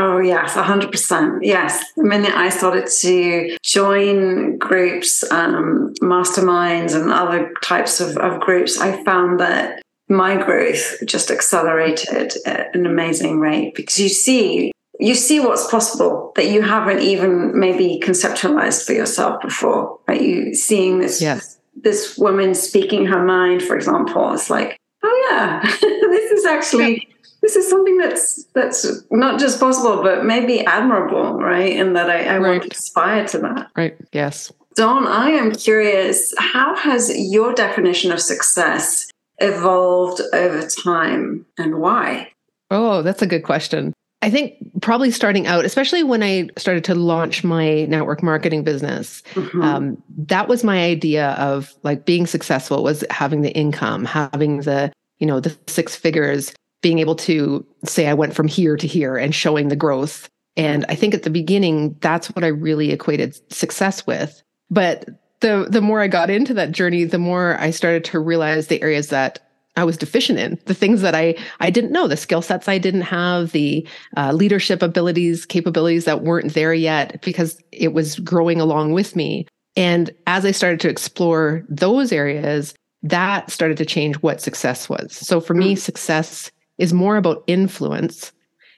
Oh, 0.00 0.20
yes, 0.20 0.54
100%. 0.54 1.40
Yes. 1.42 1.92
The 1.96 2.04
minute 2.04 2.32
I 2.32 2.50
started 2.50 2.86
to 3.00 3.56
join 3.64 4.56
groups, 4.56 5.28
um, 5.32 5.92
masterminds, 6.00 6.94
and 6.94 7.10
other 7.12 7.52
types 7.64 8.00
of, 8.00 8.16
of 8.16 8.40
groups, 8.40 8.78
I 8.78 9.02
found 9.02 9.40
that 9.40 9.82
my 10.08 10.36
growth 10.36 10.98
just 11.04 11.32
accelerated 11.32 12.34
at 12.46 12.72
an 12.76 12.86
amazing 12.86 13.40
rate 13.40 13.74
because 13.74 13.98
you 13.98 14.08
see 14.08 14.72
you 15.00 15.14
see 15.14 15.38
what's 15.38 15.70
possible 15.70 16.32
that 16.34 16.46
you 16.46 16.62
haven't 16.62 17.00
even 17.00 17.58
maybe 17.58 18.00
conceptualized 18.02 18.86
for 18.86 18.94
yourself 18.94 19.40
before 19.42 19.98
right 20.08 20.22
you 20.22 20.54
seeing 20.54 20.98
this 20.98 21.20
yes. 21.20 21.58
this 21.76 22.16
woman 22.16 22.54
speaking 22.54 23.04
her 23.04 23.22
mind 23.22 23.62
for 23.62 23.76
example 23.76 24.32
it's 24.32 24.48
like 24.48 24.78
oh 25.02 25.28
yeah 25.30 25.60
this 25.80 26.30
is 26.32 26.46
actually 26.46 27.06
this 27.42 27.56
is 27.56 27.68
something 27.68 27.98
that's 27.98 28.44
that's 28.54 28.86
not 29.10 29.38
just 29.38 29.60
possible, 29.60 30.02
but 30.02 30.24
maybe 30.24 30.64
admirable, 30.64 31.34
right? 31.34 31.76
And 31.76 31.94
that 31.96 32.10
I, 32.10 32.24
I 32.24 32.38
right. 32.38 32.60
want 32.60 32.62
to 32.64 32.76
aspire 32.76 33.26
to 33.28 33.38
that. 33.38 33.70
Right. 33.76 33.96
Yes. 34.12 34.52
Dawn, 34.74 35.06
I 35.06 35.30
am 35.30 35.52
curious, 35.52 36.32
how 36.38 36.76
has 36.76 37.10
your 37.16 37.52
definition 37.52 38.12
of 38.12 38.20
success 38.20 39.10
evolved 39.38 40.20
over 40.32 40.68
time 40.68 41.46
and 41.58 41.80
why? 41.80 42.30
Oh, 42.70 43.02
that's 43.02 43.22
a 43.22 43.26
good 43.26 43.42
question. 43.42 43.92
I 44.20 44.30
think 44.30 44.54
probably 44.80 45.10
starting 45.10 45.46
out, 45.46 45.64
especially 45.64 46.02
when 46.02 46.22
I 46.22 46.48
started 46.56 46.84
to 46.84 46.94
launch 46.94 47.44
my 47.44 47.84
network 47.86 48.22
marketing 48.22 48.64
business, 48.64 49.22
mm-hmm. 49.34 49.62
um, 49.62 50.02
that 50.16 50.48
was 50.48 50.64
my 50.64 50.84
idea 50.84 51.30
of 51.32 51.74
like 51.82 52.04
being 52.04 52.26
successful 52.26 52.82
was 52.82 53.04
having 53.10 53.42
the 53.42 53.52
income, 53.52 54.04
having 54.04 54.60
the, 54.62 54.92
you 55.18 55.26
know, 55.26 55.40
the 55.40 55.56
six 55.66 55.94
figures, 55.94 56.52
being 56.82 56.98
able 56.98 57.16
to 57.16 57.66
say 57.84 58.06
I 58.06 58.14
went 58.14 58.34
from 58.34 58.48
here 58.48 58.76
to 58.76 58.86
here 58.86 59.16
and 59.16 59.34
showing 59.34 59.68
the 59.68 59.76
growth. 59.76 60.28
And 60.56 60.84
I 60.88 60.94
think 60.94 61.14
at 61.14 61.22
the 61.22 61.30
beginning, 61.30 61.96
that's 62.00 62.28
what 62.28 62.44
I 62.44 62.48
really 62.48 62.90
equated 62.90 63.38
success 63.52 64.06
with. 64.06 64.42
But 64.70 65.08
the 65.40 65.66
the 65.70 65.80
more 65.80 66.00
I 66.00 66.08
got 66.08 66.30
into 66.30 66.54
that 66.54 66.72
journey, 66.72 67.04
the 67.04 67.18
more 67.18 67.58
I 67.60 67.70
started 67.70 68.04
to 68.06 68.18
realize 68.18 68.66
the 68.66 68.82
areas 68.82 69.08
that 69.08 69.40
I 69.76 69.84
was 69.84 69.96
deficient 69.96 70.40
in, 70.40 70.58
the 70.64 70.74
things 70.74 71.00
that 71.02 71.14
I 71.14 71.36
I 71.60 71.70
didn't 71.70 71.92
know, 71.92 72.08
the 72.08 72.16
skill 72.16 72.42
sets 72.42 72.68
I 72.68 72.78
didn't 72.78 73.02
have, 73.02 73.52
the 73.52 73.86
uh, 74.16 74.32
leadership 74.32 74.82
abilities, 74.82 75.46
capabilities 75.46 76.04
that 76.06 76.22
weren't 76.22 76.54
there 76.54 76.74
yet 76.74 77.22
because 77.22 77.62
it 77.70 77.92
was 77.92 78.18
growing 78.18 78.60
along 78.60 78.92
with 78.92 79.14
me. 79.14 79.46
And 79.76 80.10
as 80.26 80.44
I 80.44 80.50
started 80.50 80.80
to 80.80 80.88
explore 80.88 81.64
those 81.68 82.10
areas, 82.10 82.74
that 83.04 83.50
started 83.50 83.76
to 83.76 83.86
change 83.86 84.16
what 84.16 84.40
success 84.40 84.88
was. 84.88 85.12
So 85.12 85.40
for 85.40 85.54
me, 85.54 85.74
mm. 85.74 85.78
success 85.78 86.50
is 86.78 86.92
more 86.92 87.16
about 87.16 87.44
influence 87.46 88.32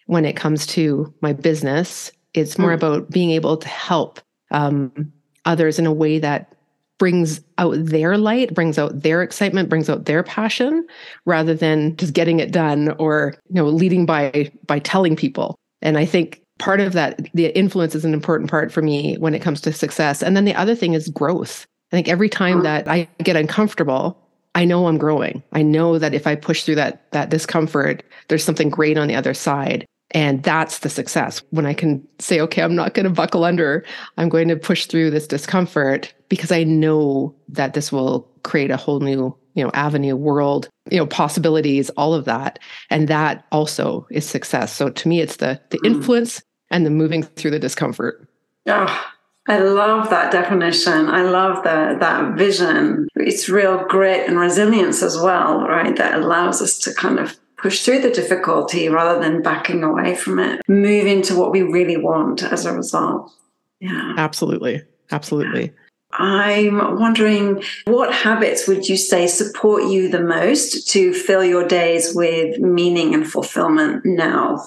when 0.07 0.25
it 0.25 0.37
comes 0.37 0.67
to 0.67 1.13
my 1.21 1.33
business. 1.33 2.11
It's 2.35 2.59
more 2.59 2.71
mm. 2.71 2.75
about 2.75 3.11
being 3.11 3.31
able 3.31 3.57
to 3.57 3.69
help 3.69 4.21
um, 4.51 5.13
others 5.45 5.79
in 5.79 5.87
a 5.87 5.93
way 5.93 6.19
that 6.19 6.55
brings 6.99 7.41
out 7.57 7.77
their 7.87 8.19
light, 8.19 8.55
brings 8.55 8.79
out 8.79 9.03
their 9.03 9.23
excitement, 9.23 9.71
brings 9.71 9.89
out 9.89 10.05
their 10.05 10.23
passion 10.23 10.87
rather 11.25 11.55
than 11.55 11.97
just 11.97 12.13
getting 12.13 12.41
it 12.41 12.53
done 12.53 12.95
or, 12.99 13.35
you 13.49 13.55
know, 13.55 13.67
leading 13.67 14.05
by 14.05 14.53
by 14.67 14.79
telling 14.79 15.17
people. 15.17 15.57
And 15.81 15.97
I 15.97 16.05
think 16.05 16.43
part 16.59 16.79
of 16.81 16.93
that 16.93 17.27
the 17.33 17.47
influence 17.59 17.95
is 17.95 18.05
an 18.05 18.13
important 18.13 18.51
part 18.51 18.71
for 18.71 18.83
me 18.83 19.17
when 19.17 19.35
it 19.35 19.41
comes 19.41 19.63
to 19.63 19.73
success. 19.73 20.23
And 20.23 20.37
then 20.37 20.45
the 20.45 20.55
other 20.55 20.75
thing 20.75 20.93
is 20.93 21.09
growth. 21.09 21.67
I 21.91 21.97
think 21.97 22.09
every 22.09 22.29
time 22.29 22.63
that 22.63 22.87
I 22.87 23.09
get 23.23 23.35
uncomfortable, 23.35 24.20
I 24.55 24.65
know 24.65 24.87
I'm 24.87 24.99
growing. 24.99 25.43
I 25.53 25.63
know 25.63 25.99
that 25.99 26.15
if 26.15 26.27
I 26.27 26.35
push 26.35 26.65
through 26.65 26.75
that 26.77 27.11
that 27.13 27.31
discomfort, 27.31 28.03
there's 28.29 28.45
something 28.45 28.71
great 28.71 28.99
on 28.99 29.09
the 29.09 29.15
other 29.15 29.35
side. 29.35 29.87
And 30.13 30.43
that's 30.43 30.81
the 30.81 30.91
success 30.91 31.41
when 31.51 31.67
I 31.67 31.75
can 31.75 32.07
say, 32.19 32.41
okay, 32.41 32.63
I'm 32.63 32.75
not 32.75 32.95
going 32.95 33.05
to 33.05 33.11
buckle 33.11 33.45
under. 33.45 33.85
I'm 34.19 34.29
going 34.29 34.49
to 34.49 34.57
push 34.57 34.87
through 34.87 35.11
this 35.11 35.29
discomfort 35.29 36.13
because 36.29 36.51
I 36.51 36.65
know 36.65 37.35
that 37.49 37.75
this 37.75 37.93
will 37.93 38.29
create 38.43 38.73
a 38.73 38.77
whole 38.77 38.99
new, 38.99 39.37
you 39.55 39.63
know, 39.63 39.71
avenue, 39.73 40.17
world, 40.17 40.69
you 40.91 40.99
know, 40.99 41.07
possibilities, 41.07 41.91
all 41.91 42.13
of 42.13 42.25
that. 42.25 42.59
And 42.91 43.07
that 43.07 43.47
also 43.53 44.09
is 44.11 44.29
success. 44.29 44.73
So 44.73 44.91
to 44.91 45.09
me, 45.09 45.21
it's 45.21 45.37
the 45.37 45.61
the 45.71 45.79
hmm. 45.79 45.87
influence 45.87 46.43
and 46.71 46.85
the 46.85 46.91
moving 46.91 47.23
through 47.23 47.53
the 47.53 47.59
discomfort. 47.61 48.29
Oh, 48.67 49.07
I 49.47 49.59
love 49.59 50.11
that 50.11 50.31
definition. 50.31 51.09
I 51.09 51.23
love 51.23 51.65
that 51.65 52.01
that 52.01 52.37
vision. 52.37 53.09
It's 53.17 53.49
real 53.49 53.85
grit 53.89 54.29
and 54.29 54.39
resilience 54.39 55.03
as 55.03 55.17
well, 55.17 55.67
right? 55.67 55.97
That 55.97 56.21
allows 56.21 56.61
us 56.61 56.79
to 56.81 56.95
kind 56.95 57.19
of 57.19 57.37
push 57.57 57.85
through 57.85 58.01
the 58.01 58.11
difficulty 58.11 58.89
rather 58.89 59.21
than 59.21 59.43
backing 59.43 59.83
away 59.83 60.15
from 60.15 60.39
it, 60.39 60.63
move 60.69 61.07
into 61.07 61.35
what 61.35 61.53
we 61.53 61.63
really 61.63 61.97
want 61.97 62.43
as 62.43 62.65
a 62.65 62.75
result. 62.75 63.33
Yeah. 63.81 64.15
Absolutely. 64.17 64.83
Absolutely. 65.11 65.73
I'm 66.13 66.99
wondering 66.99 67.63
what 67.85 68.13
habits 68.13 68.67
would 68.67 68.89
you 68.89 68.97
say 68.97 69.27
support 69.27 69.85
you 69.85 70.09
the 70.09 70.23
most 70.23 70.89
to 70.91 71.13
fill 71.15 71.45
your 71.45 71.67
days 71.67 72.15
with 72.15 72.59
meaning 72.59 73.15
and 73.15 73.31
fulfillment 73.31 74.05
now? 74.05 74.67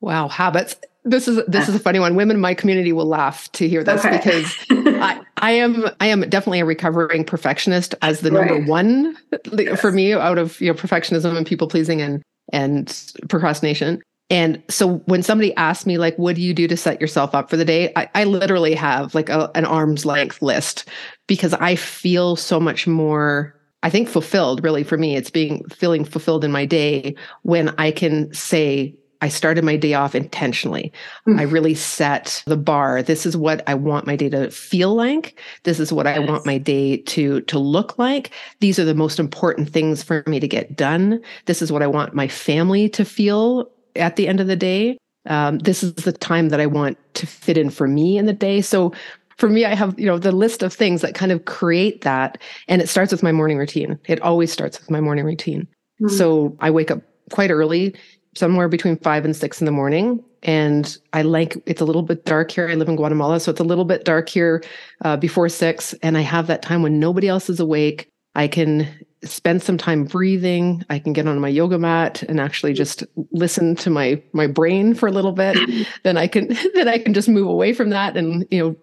Wow, 0.00 0.28
habits. 0.28 0.76
This 1.04 1.28
is 1.28 1.44
this 1.46 1.68
is 1.68 1.74
a 1.74 1.78
uh. 1.78 1.80
funny 1.80 1.98
one. 1.98 2.14
Women 2.14 2.36
in 2.36 2.40
my 2.40 2.54
community 2.54 2.92
will 2.92 3.06
laugh 3.06 3.50
to 3.52 3.68
hear 3.68 3.82
this 3.82 4.04
okay. 4.04 4.18
because 4.18 4.54
I, 4.70 5.20
I 5.38 5.52
am 5.52 5.88
I 6.00 6.06
am 6.06 6.20
definitely 6.28 6.60
a 6.60 6.64
recovering 6.64 7.24
perfectionist 7.24 7.94
as 8.02 8.20
the 8.20 8.30
number 8.30 8.54
right. 8.54 8.66
one 8.66 9.16
yes. 9.52 9.80
for 9.80 9.92
me 9.92 10.12
out 10.12 10.38
of 10.38 10.60
you 10.60 10.68
know 10.68 10.74
perfectionism 10.74 11.36
and 11.36 11.46
people 11.46 11.68
pleasing 11.68 12.02
and 12.02 12.22
and 12.52 13.12
procrastination. 13.28 14.02
And 14.30 14.62
so 14.68 14.98
when 15.06 15.24
somebody 15.24 15.54
asks 15.56 15.86
me, 15.86 15.98
like, 15.98 16.16
what 16.16 16.36
do 16.36 16.42
you 16.42 16.54
do 16.54 16.68
to 16.68 16.76
set 16.76 17.00
yourself 17.00 17.34
up 17.34 17.50
for 17.50 17.56
the 17.56 17.64
day? 17.64 17.92
I, 17.96 18.08
I 18.14 18.24
literally 18.24 18.74
have 18.74 19.12
like 19.12 19.28
a, 19.28 19.50
an 19.56 19.64
arm's 19.64 20.06
length 20.06 20.40
list 20.40 20.88
because 21.26 21.52
I 21.54 21.74
feel 21.74 22.36
so 22.36 22.60
much 22.60 22.86
more, 22.86 23.56
I 23.82 23.90
think 23.90 24.08
fulfilled 24.08 24.62
really 24.62 24.84
for 24.84 24.96
me. 24.96 25.16
It's 25.16 25.30
being 25.30 25.64
feeling 25.68 26.04
fulfilled 26.04 26.44
in 26.44 26.52
my 26.52 26.64
day 26.64 27.16
when 27.42 27.74
I 27.76 27.90
can 27.90 28.32
say, 28.32 28.94
I 29.22 29.28
started 29.28 29.64
my 29.64 29.76
day 29.76 29.94
off 29.94 30.14
intentionally. 30.14 30.92
Mm. 31.28 31.38
I 31.38 31.42
really 31.42 31.74
set 31.74 32.42
the 32.46 32.56
bar. 32.56 33.02
This 33.02 33.26
is 33.26 33.36
what 33.36 33.62
I 33.68 33.74
want 33.74 34.06
my 34.06 34.16
day 34.16 34.28
to 34.30 34.50
feel 34.50 34.94
like. 34.94 35.38
This 35.64 35.78
is 35.78 35.92
what 35.92 36.06
yes. 36.06 36.16
I 36.16 36.20
want 36.20 36.46
my 36.46 36.58
day 36.58 36.98
to 36.98 37.40
to 37.42 37.58
look 37.58 37.98
like. 37.98 38.30
These 38.60 38.78
are 38.78 38.84
the 38.84 38.94
most 38.94 39.18
important 39.18 39.70
things 39.70 40.02
for 40.02 40.24
me 40.26 40.40
to 40.40 40.48
get 40.48 40.76
done. 40.76 41.20
This 41.46 41.62
is 41.62 41.70
what 41.70 41.82
I 41.82 41.86
want 41.86 42.14
my 42.14 42.28
family 42.28 42.88
to 42.90 43.04
feel 43.04 43.70
at 43.96 44.16
the 44.16 44.28
end 44.28 44.40
of 44.40 44.46
the 44.46 44.56
day. 44.56 44.96
Um, 45.26 45.58
this 45.58 45.82
is 45.82 45.94
the 45.94 46.12
time 46.12 46.48
that 46.48 46.60
I 46.60 46.66
want 46.66 46.96
to 47.14 47.26
fit 47.26 47.58
in 47.58 47.68
for 47.68 47.86
me 47.86 48.16
in 48.16 48.26
the 48.26 48.32
day. 48.32 48.62
So 48.62 48.92
for 49.36 49.48
me, 49.48 49.64
I 49.64 49.74
have, 49.74 49.98
you 49.98 50.06
know, 50.06 50.18
the 50.18 50.32
list 50.32 50.62
of 50.62 50.72
things 50.72 51.02
that 51.02 51.14
kind 51.14 51.32
of 51.32 51.44
create 51.44 52.02
that. 52.02 52.38
And 52.68 52.80
it 52.80 52.88
starts 52.88 53.12
with 53.12 53.22
my 53.22 53.32
morning 53.32 53.58
routine. 53.58 53.98
It 54.06 54.20
always 54.22 54.52
starts 54.52 54.78
with 54.80 54.90
my 54.90 55.00
morning 55.00 55.24
routine. 55.24 55.66
Mm-hmm. 56.00 56.08
So 56.08 56.56
I 56.60 56.70
wake 56.70 56.90
up 56.90 57.02
quite 57.30 57.50
early 57.50 57.94
somewhere 58.34 58.68
between 58.68 58.96
five 58.98 59.24
and 59.24 59.34
six 59.34 59.60
in 59.60 59.64
the 59.64 59.72
morning. 59.72 60.22
And 60.42 60.96
I 61.12 61.22
like 61.22 61.56
it's 61.66 61.80
a 61.80 61.84
little 61.84 62.02
bit 62.02 62.24
dark 62.24 62.50
here. 62.50 62.68
I 62.68 62.74
live 62.74 62.88
in 62.88 62.96
Guatemala, 62.96 63.40
so 63.40 63.50
it's 63.50 63.60
a 63.60 63.64
little 63.64 63.84
bit 63.84 64.04
dark 64.04 64.28
here 64.28 64.62
uh, 65.04 65.16
before 65.16 65.48
six. 65.48 65.94
And 66.02 66.16
I 66.16 66.22
have 66.22 66.46
that 66.46 66.62
time 66.62 66.82
when 66.82 66.98
nobody 66.98 67.28
else 67.28 67.50
is 67.50 67.60
awake. 67.60 68.08
I 68.34 68.48
can 68.48 68.88
spend 69.22 69.62
some 69.62 69.76
time 69.76 70.04
breathing. 70.04 70.82
I 70.88 70.98
can 70.98 71.12
get 71.12 71.26
on 71.26 71.38
my 71.40 71.48
yoga 71.48 71.78
mat 71.78 72.22
and 72.22 72.40
actually 72.40 72.72
just 72.72 73.04
listen 73.32 73.76
to 73.76 73.90
my 73.90 74.22
my 74.32 74.46
brain 74.46 74.94
for 74.94 75.08
a 75.08 75.12
little 75.12 75.32
bit. 75.32 75.58
then 76.04 76.16
I 76.16 76.26
can 76.26 76.48
then 76.74 76.88
I 76.88 76.98
can 76.98 77.12
just 77.12 77.28
move 77.28 77.48
away 77.48 77.74
from 77.74 77.90
that 77.90 78.16
and 78.16 78.46
you 78.50 78.60
know 78.60 78.76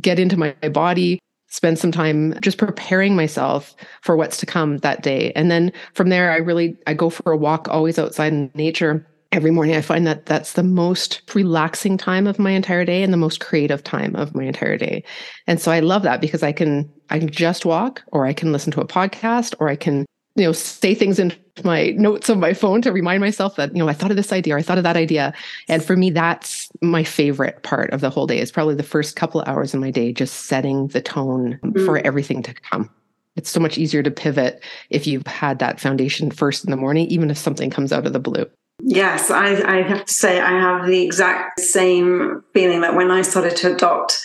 get 0.00 0.18
into 0.18 0.36
my, 0.36 0.56
my 0.60 0.68
body 0.68 1.20
spend 1.54 1.78
some 1.78 1.92
time 1.92 2.34
just 2.40 2.58
preparing 2.58 3.14
myself 3.14 3.76
for 4.00 4.16
what's 4.16 4.36
to 4.38 4.44
come 4.44 4.78
that 4.78 5.04
day. 5.04 5.30
And 5.36 5.52
then 5.52 5.72
from 5.92 6.08
there, 6.08 6.32
I 6.32 6.38
really, 6.38 6.76
I 6.88 6.94
go 6.94 7.10
for 7.10 7.30
a 7.30 7.36
walk 7.36 7.68
always 7.68 7.96
outside 7.96 8.32
in 8.32 8.50
nature 8.54 9.06
every 9.30 9.52
morning. 9.52 9.76
I 9.76 9.80
find 9.80 10.04
that 10.04 10.26
that's 10.26 10.54
the 10.54 10.64
most 10.64 11.22
relaxing 11.32 11.96
time 11.96 12.26
of 12.26 12.40
my 12.40 12.50
entire 12.50 12.84
day 12.84 13.04
and 13.04 13.12
the 13.12 13.18
most 13.18 13.38
creative 13.38 13.84
time 13.84 14.16
of 14.16 14.34
my 14.34 14.42
entire 14.42 14.76
day. 14.76 15.04
And 15.46 15.60
so 15.60 15.70
I 15.70 15.78
love 15.78 16.02
that 16.02 16.20
because 16.20 16.42
I 16.42 16.50
can, 16.50 16.92
I 17.10 17.20
can 17.20 17.30
just 17.30 17.64
walk 17.64 18.02
or 18.08 18.26
I 18.26 18.32
can 18.32 18.50
listen 18.50 18.72
to 18.72 18.80
a 18.80 18.88
podcast 18.88 19.54
or 19.60 19.68
I 19.68 19.76
can 19.76 20.06
you 20.36 20.44
know 20.44 20.52
say 20.52 20.94
things 20.94 21.18
in 21.18 21.32
my 21.62 21.90
notes 21.90 22.28
on 22.28 22.40
my 22.40 22.52
phone 22.52 22.82
to 22.82 22.92
remind 22.92 23.20
myself 23.20 23.56
that 23.56 23.72
you 23.74 23.78
know 23.78 23.88
i 23.88 23.92
thought 23.92 24.10
of 24.10 24.16
this 24.16 24.32
idea 24.32 24.54
or 24.54 24.58
i 24.58 24.62
thought 24.62 24.78
of 24.78 24.84
that 24.84 24.96
idea 24.96 25.32
and 25.68 25.84
for 25.84 25.96
me 25.96 26.10
that's 26.10 26.68
my 26.82 27.04
favorite 27.04 27.62
part 27.62 27.90
of 27.90 28.00
the 28.00 28.10
whole 28.10 28.26
day 28.26 28.38
is 28.40 28.52
probably 28.52 28.74
the 28.74 28.82
first 28.82 29.16
couple 29.16 29.40
of 29.40 29.48
hours 29.48 29.74
in 29.74 29.80
my 29.80 29.90
day 29.90 30.12
just 30.12 30.46
setting 30.46 30.88
the 30.88 31.00
tone 31.00 31.58
mm. 31.62 31.84
for 31.84 31.98
everything 31.98 32.42
to 32.42 32.54
come 32.54 32.90
it's 33.36 33.50
so 33.50 33.60
much 33.60 33.78
easier 33.78 34.02
to 34.02 34.10
pivot 34.10 34.62
if 34.90 35.06
you've 35.06 35.26
had 35.26 35.58
that 35.58 35.80
foundation 35.80 36.30
first 36.30 36.64
in 36.64 36.70
the 36.70 36.76
morning 36.76 37.06
even 37.06 37.30
if 37.30 37.38
something 37.38 37.70
comes 37.70 37.92
out 37.92 38.06
of 38.06 38.12
the 38.12 38.20
blue 38.20 38.46
Yes, 38.82 39.30
I, 39.30 39.52
I, 39.62 39.82
have 39.82 40.04
to 40.04 40.12
say, 40.12 40.40
I 40.40 40.50
have 40.50 40.86
the 40.86 41.00
exact 41.00 41.60
same 41.60 42.42
feeling 42.52 42.80
that 42.80 42.96
when 42.96 43.10
I 43.10 43.22
started 43.22 43.56
to 43.58 43.72
adopt 43.72 44.20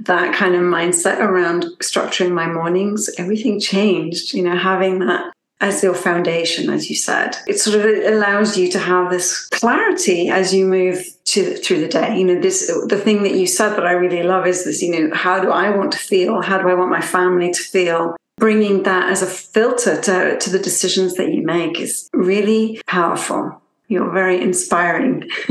that 0.00 0.34
kind 0.34 0.54
of 0.54 0.60
mindset 0.60 1.20
around 1.20 1.64
structuring 1.82 2.32
my 2.32 2.46
mornings, 2.46 3.08
everything 3.16 3.58
changed. 3.58 4.34
You 4.34 4.42
know, 4.42 4.56
having 4.56 4.98
that 5.00 5.33
as 5.64 5.82
your 5.82 5.94
foundation, 5.94 6.68
as 6.68 6.90
you 6.90 6.94
said. 6.94 7.36
It 7.46 7.58
sort 7.58 7.80
of 7.80 7.86
allows 8.12 8.58
you 8.58 8.70
to 8.72 8.78
have 8.78 9.10
this 9.10 9.46
clarity 9.46 10.28
as 10.28 10.52
you 10.52 10.66
move 10.66 11.02
to 11.24 11.56
through 11.56 11.80
the 11.80 11.88
day. 11.88 12.18
You 12.18 12.24
know, 12.24 12.38
this 12.38 12.66
the 12.88 13.00
thing 13.02 13.22
that 13.22 13.34
you 13.34 13.46
said 13.46 13.70
that 13.70 13.86
I 13.86 13.92
really 13.92 14.22
love 14.22 14.46
is 14.46 14.64
this. 14.64 14.82
You 14.82 15.08
know, 15.08 15.16
how 15.16 15.40
do 15.40 15.50
I 15.50 15.70
want 15.70 15.92
to 15.92 15.98
feel? 15.98 16.42
How 16.42 16.58
do 16.58 16.68
I 16.68 16.74
want 16.74 16.90
my 16.90 17.00
family 17.00 17.50
to 17.50 17.62
feel? 17.62 18.14
Bringing 18.36 18.82
that 18.82 19.08
as 19.08 19.22
a 19.22 19.26
filter 19.26 19.98
to, 20.02 20.38
to 20.38 20.50
the 20.50 20.58
decisions 20.58 21.14
that 21.14 21.32
you 21.32 21.42
make 21.42 21.80
is 21.80 22.10
really 22.12 22.82
powerful. 22.86 23.62
You're 23.88 24.12
very 24.12 24.42
inspiring. 24.42 25.30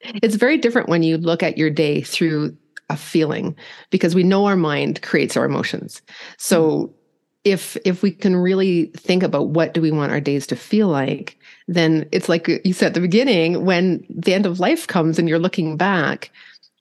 it's 0.00 0.36
very 0.36 0.56
different 0.56 0.88
when 0.88 1.02
you 1.02 1.18
look 1.18 1.42
at 1.42 1.58
your 1.58 1.68
day 1.68 2.00
through 2.00 2.56
a 2.88 2.96
feeling 2.96 3.56
because 3.90 4.14
we 4.14 4.22
know 4.22 4.46
our 4.46 4.56
mind 4.56 5.02
creates 5.02 5.36
our 5.36 5.44
emotions. 5.44 6.00
So 6.38 6.94
if 7.46 7.76
if 7.84 8.02
we 8.02 8.10
can 8.10 8.34
really 8.34 8.86
think 8.96 9.22
about 9.22 9.50
what 9.50 9.72
do 9.72 9.80
we 9.80 9.92
want 9.92 10.10
our 10.10 10.20
days 10.20 10.48
to 10.48 10.56
feel 10.56 10.88
like 10.88 11.38
then 11.68 12.08
it's 12.10 12.28
like 12.28 12.48
you 12.64 12.72
said 12.72 12.88
at 12.88 12.94
the 12.94 13.00
beginning 13.00 13.64
when 13.64 14.04
the 14.10 14.34
end 14.34 14.46
of 14.46 14.58
life 14.58 14.88
comes 14.88 15.16
and 15.16 15.28
you're 15.28 15.38
looking 15.38 15.76
back 15.76 16.32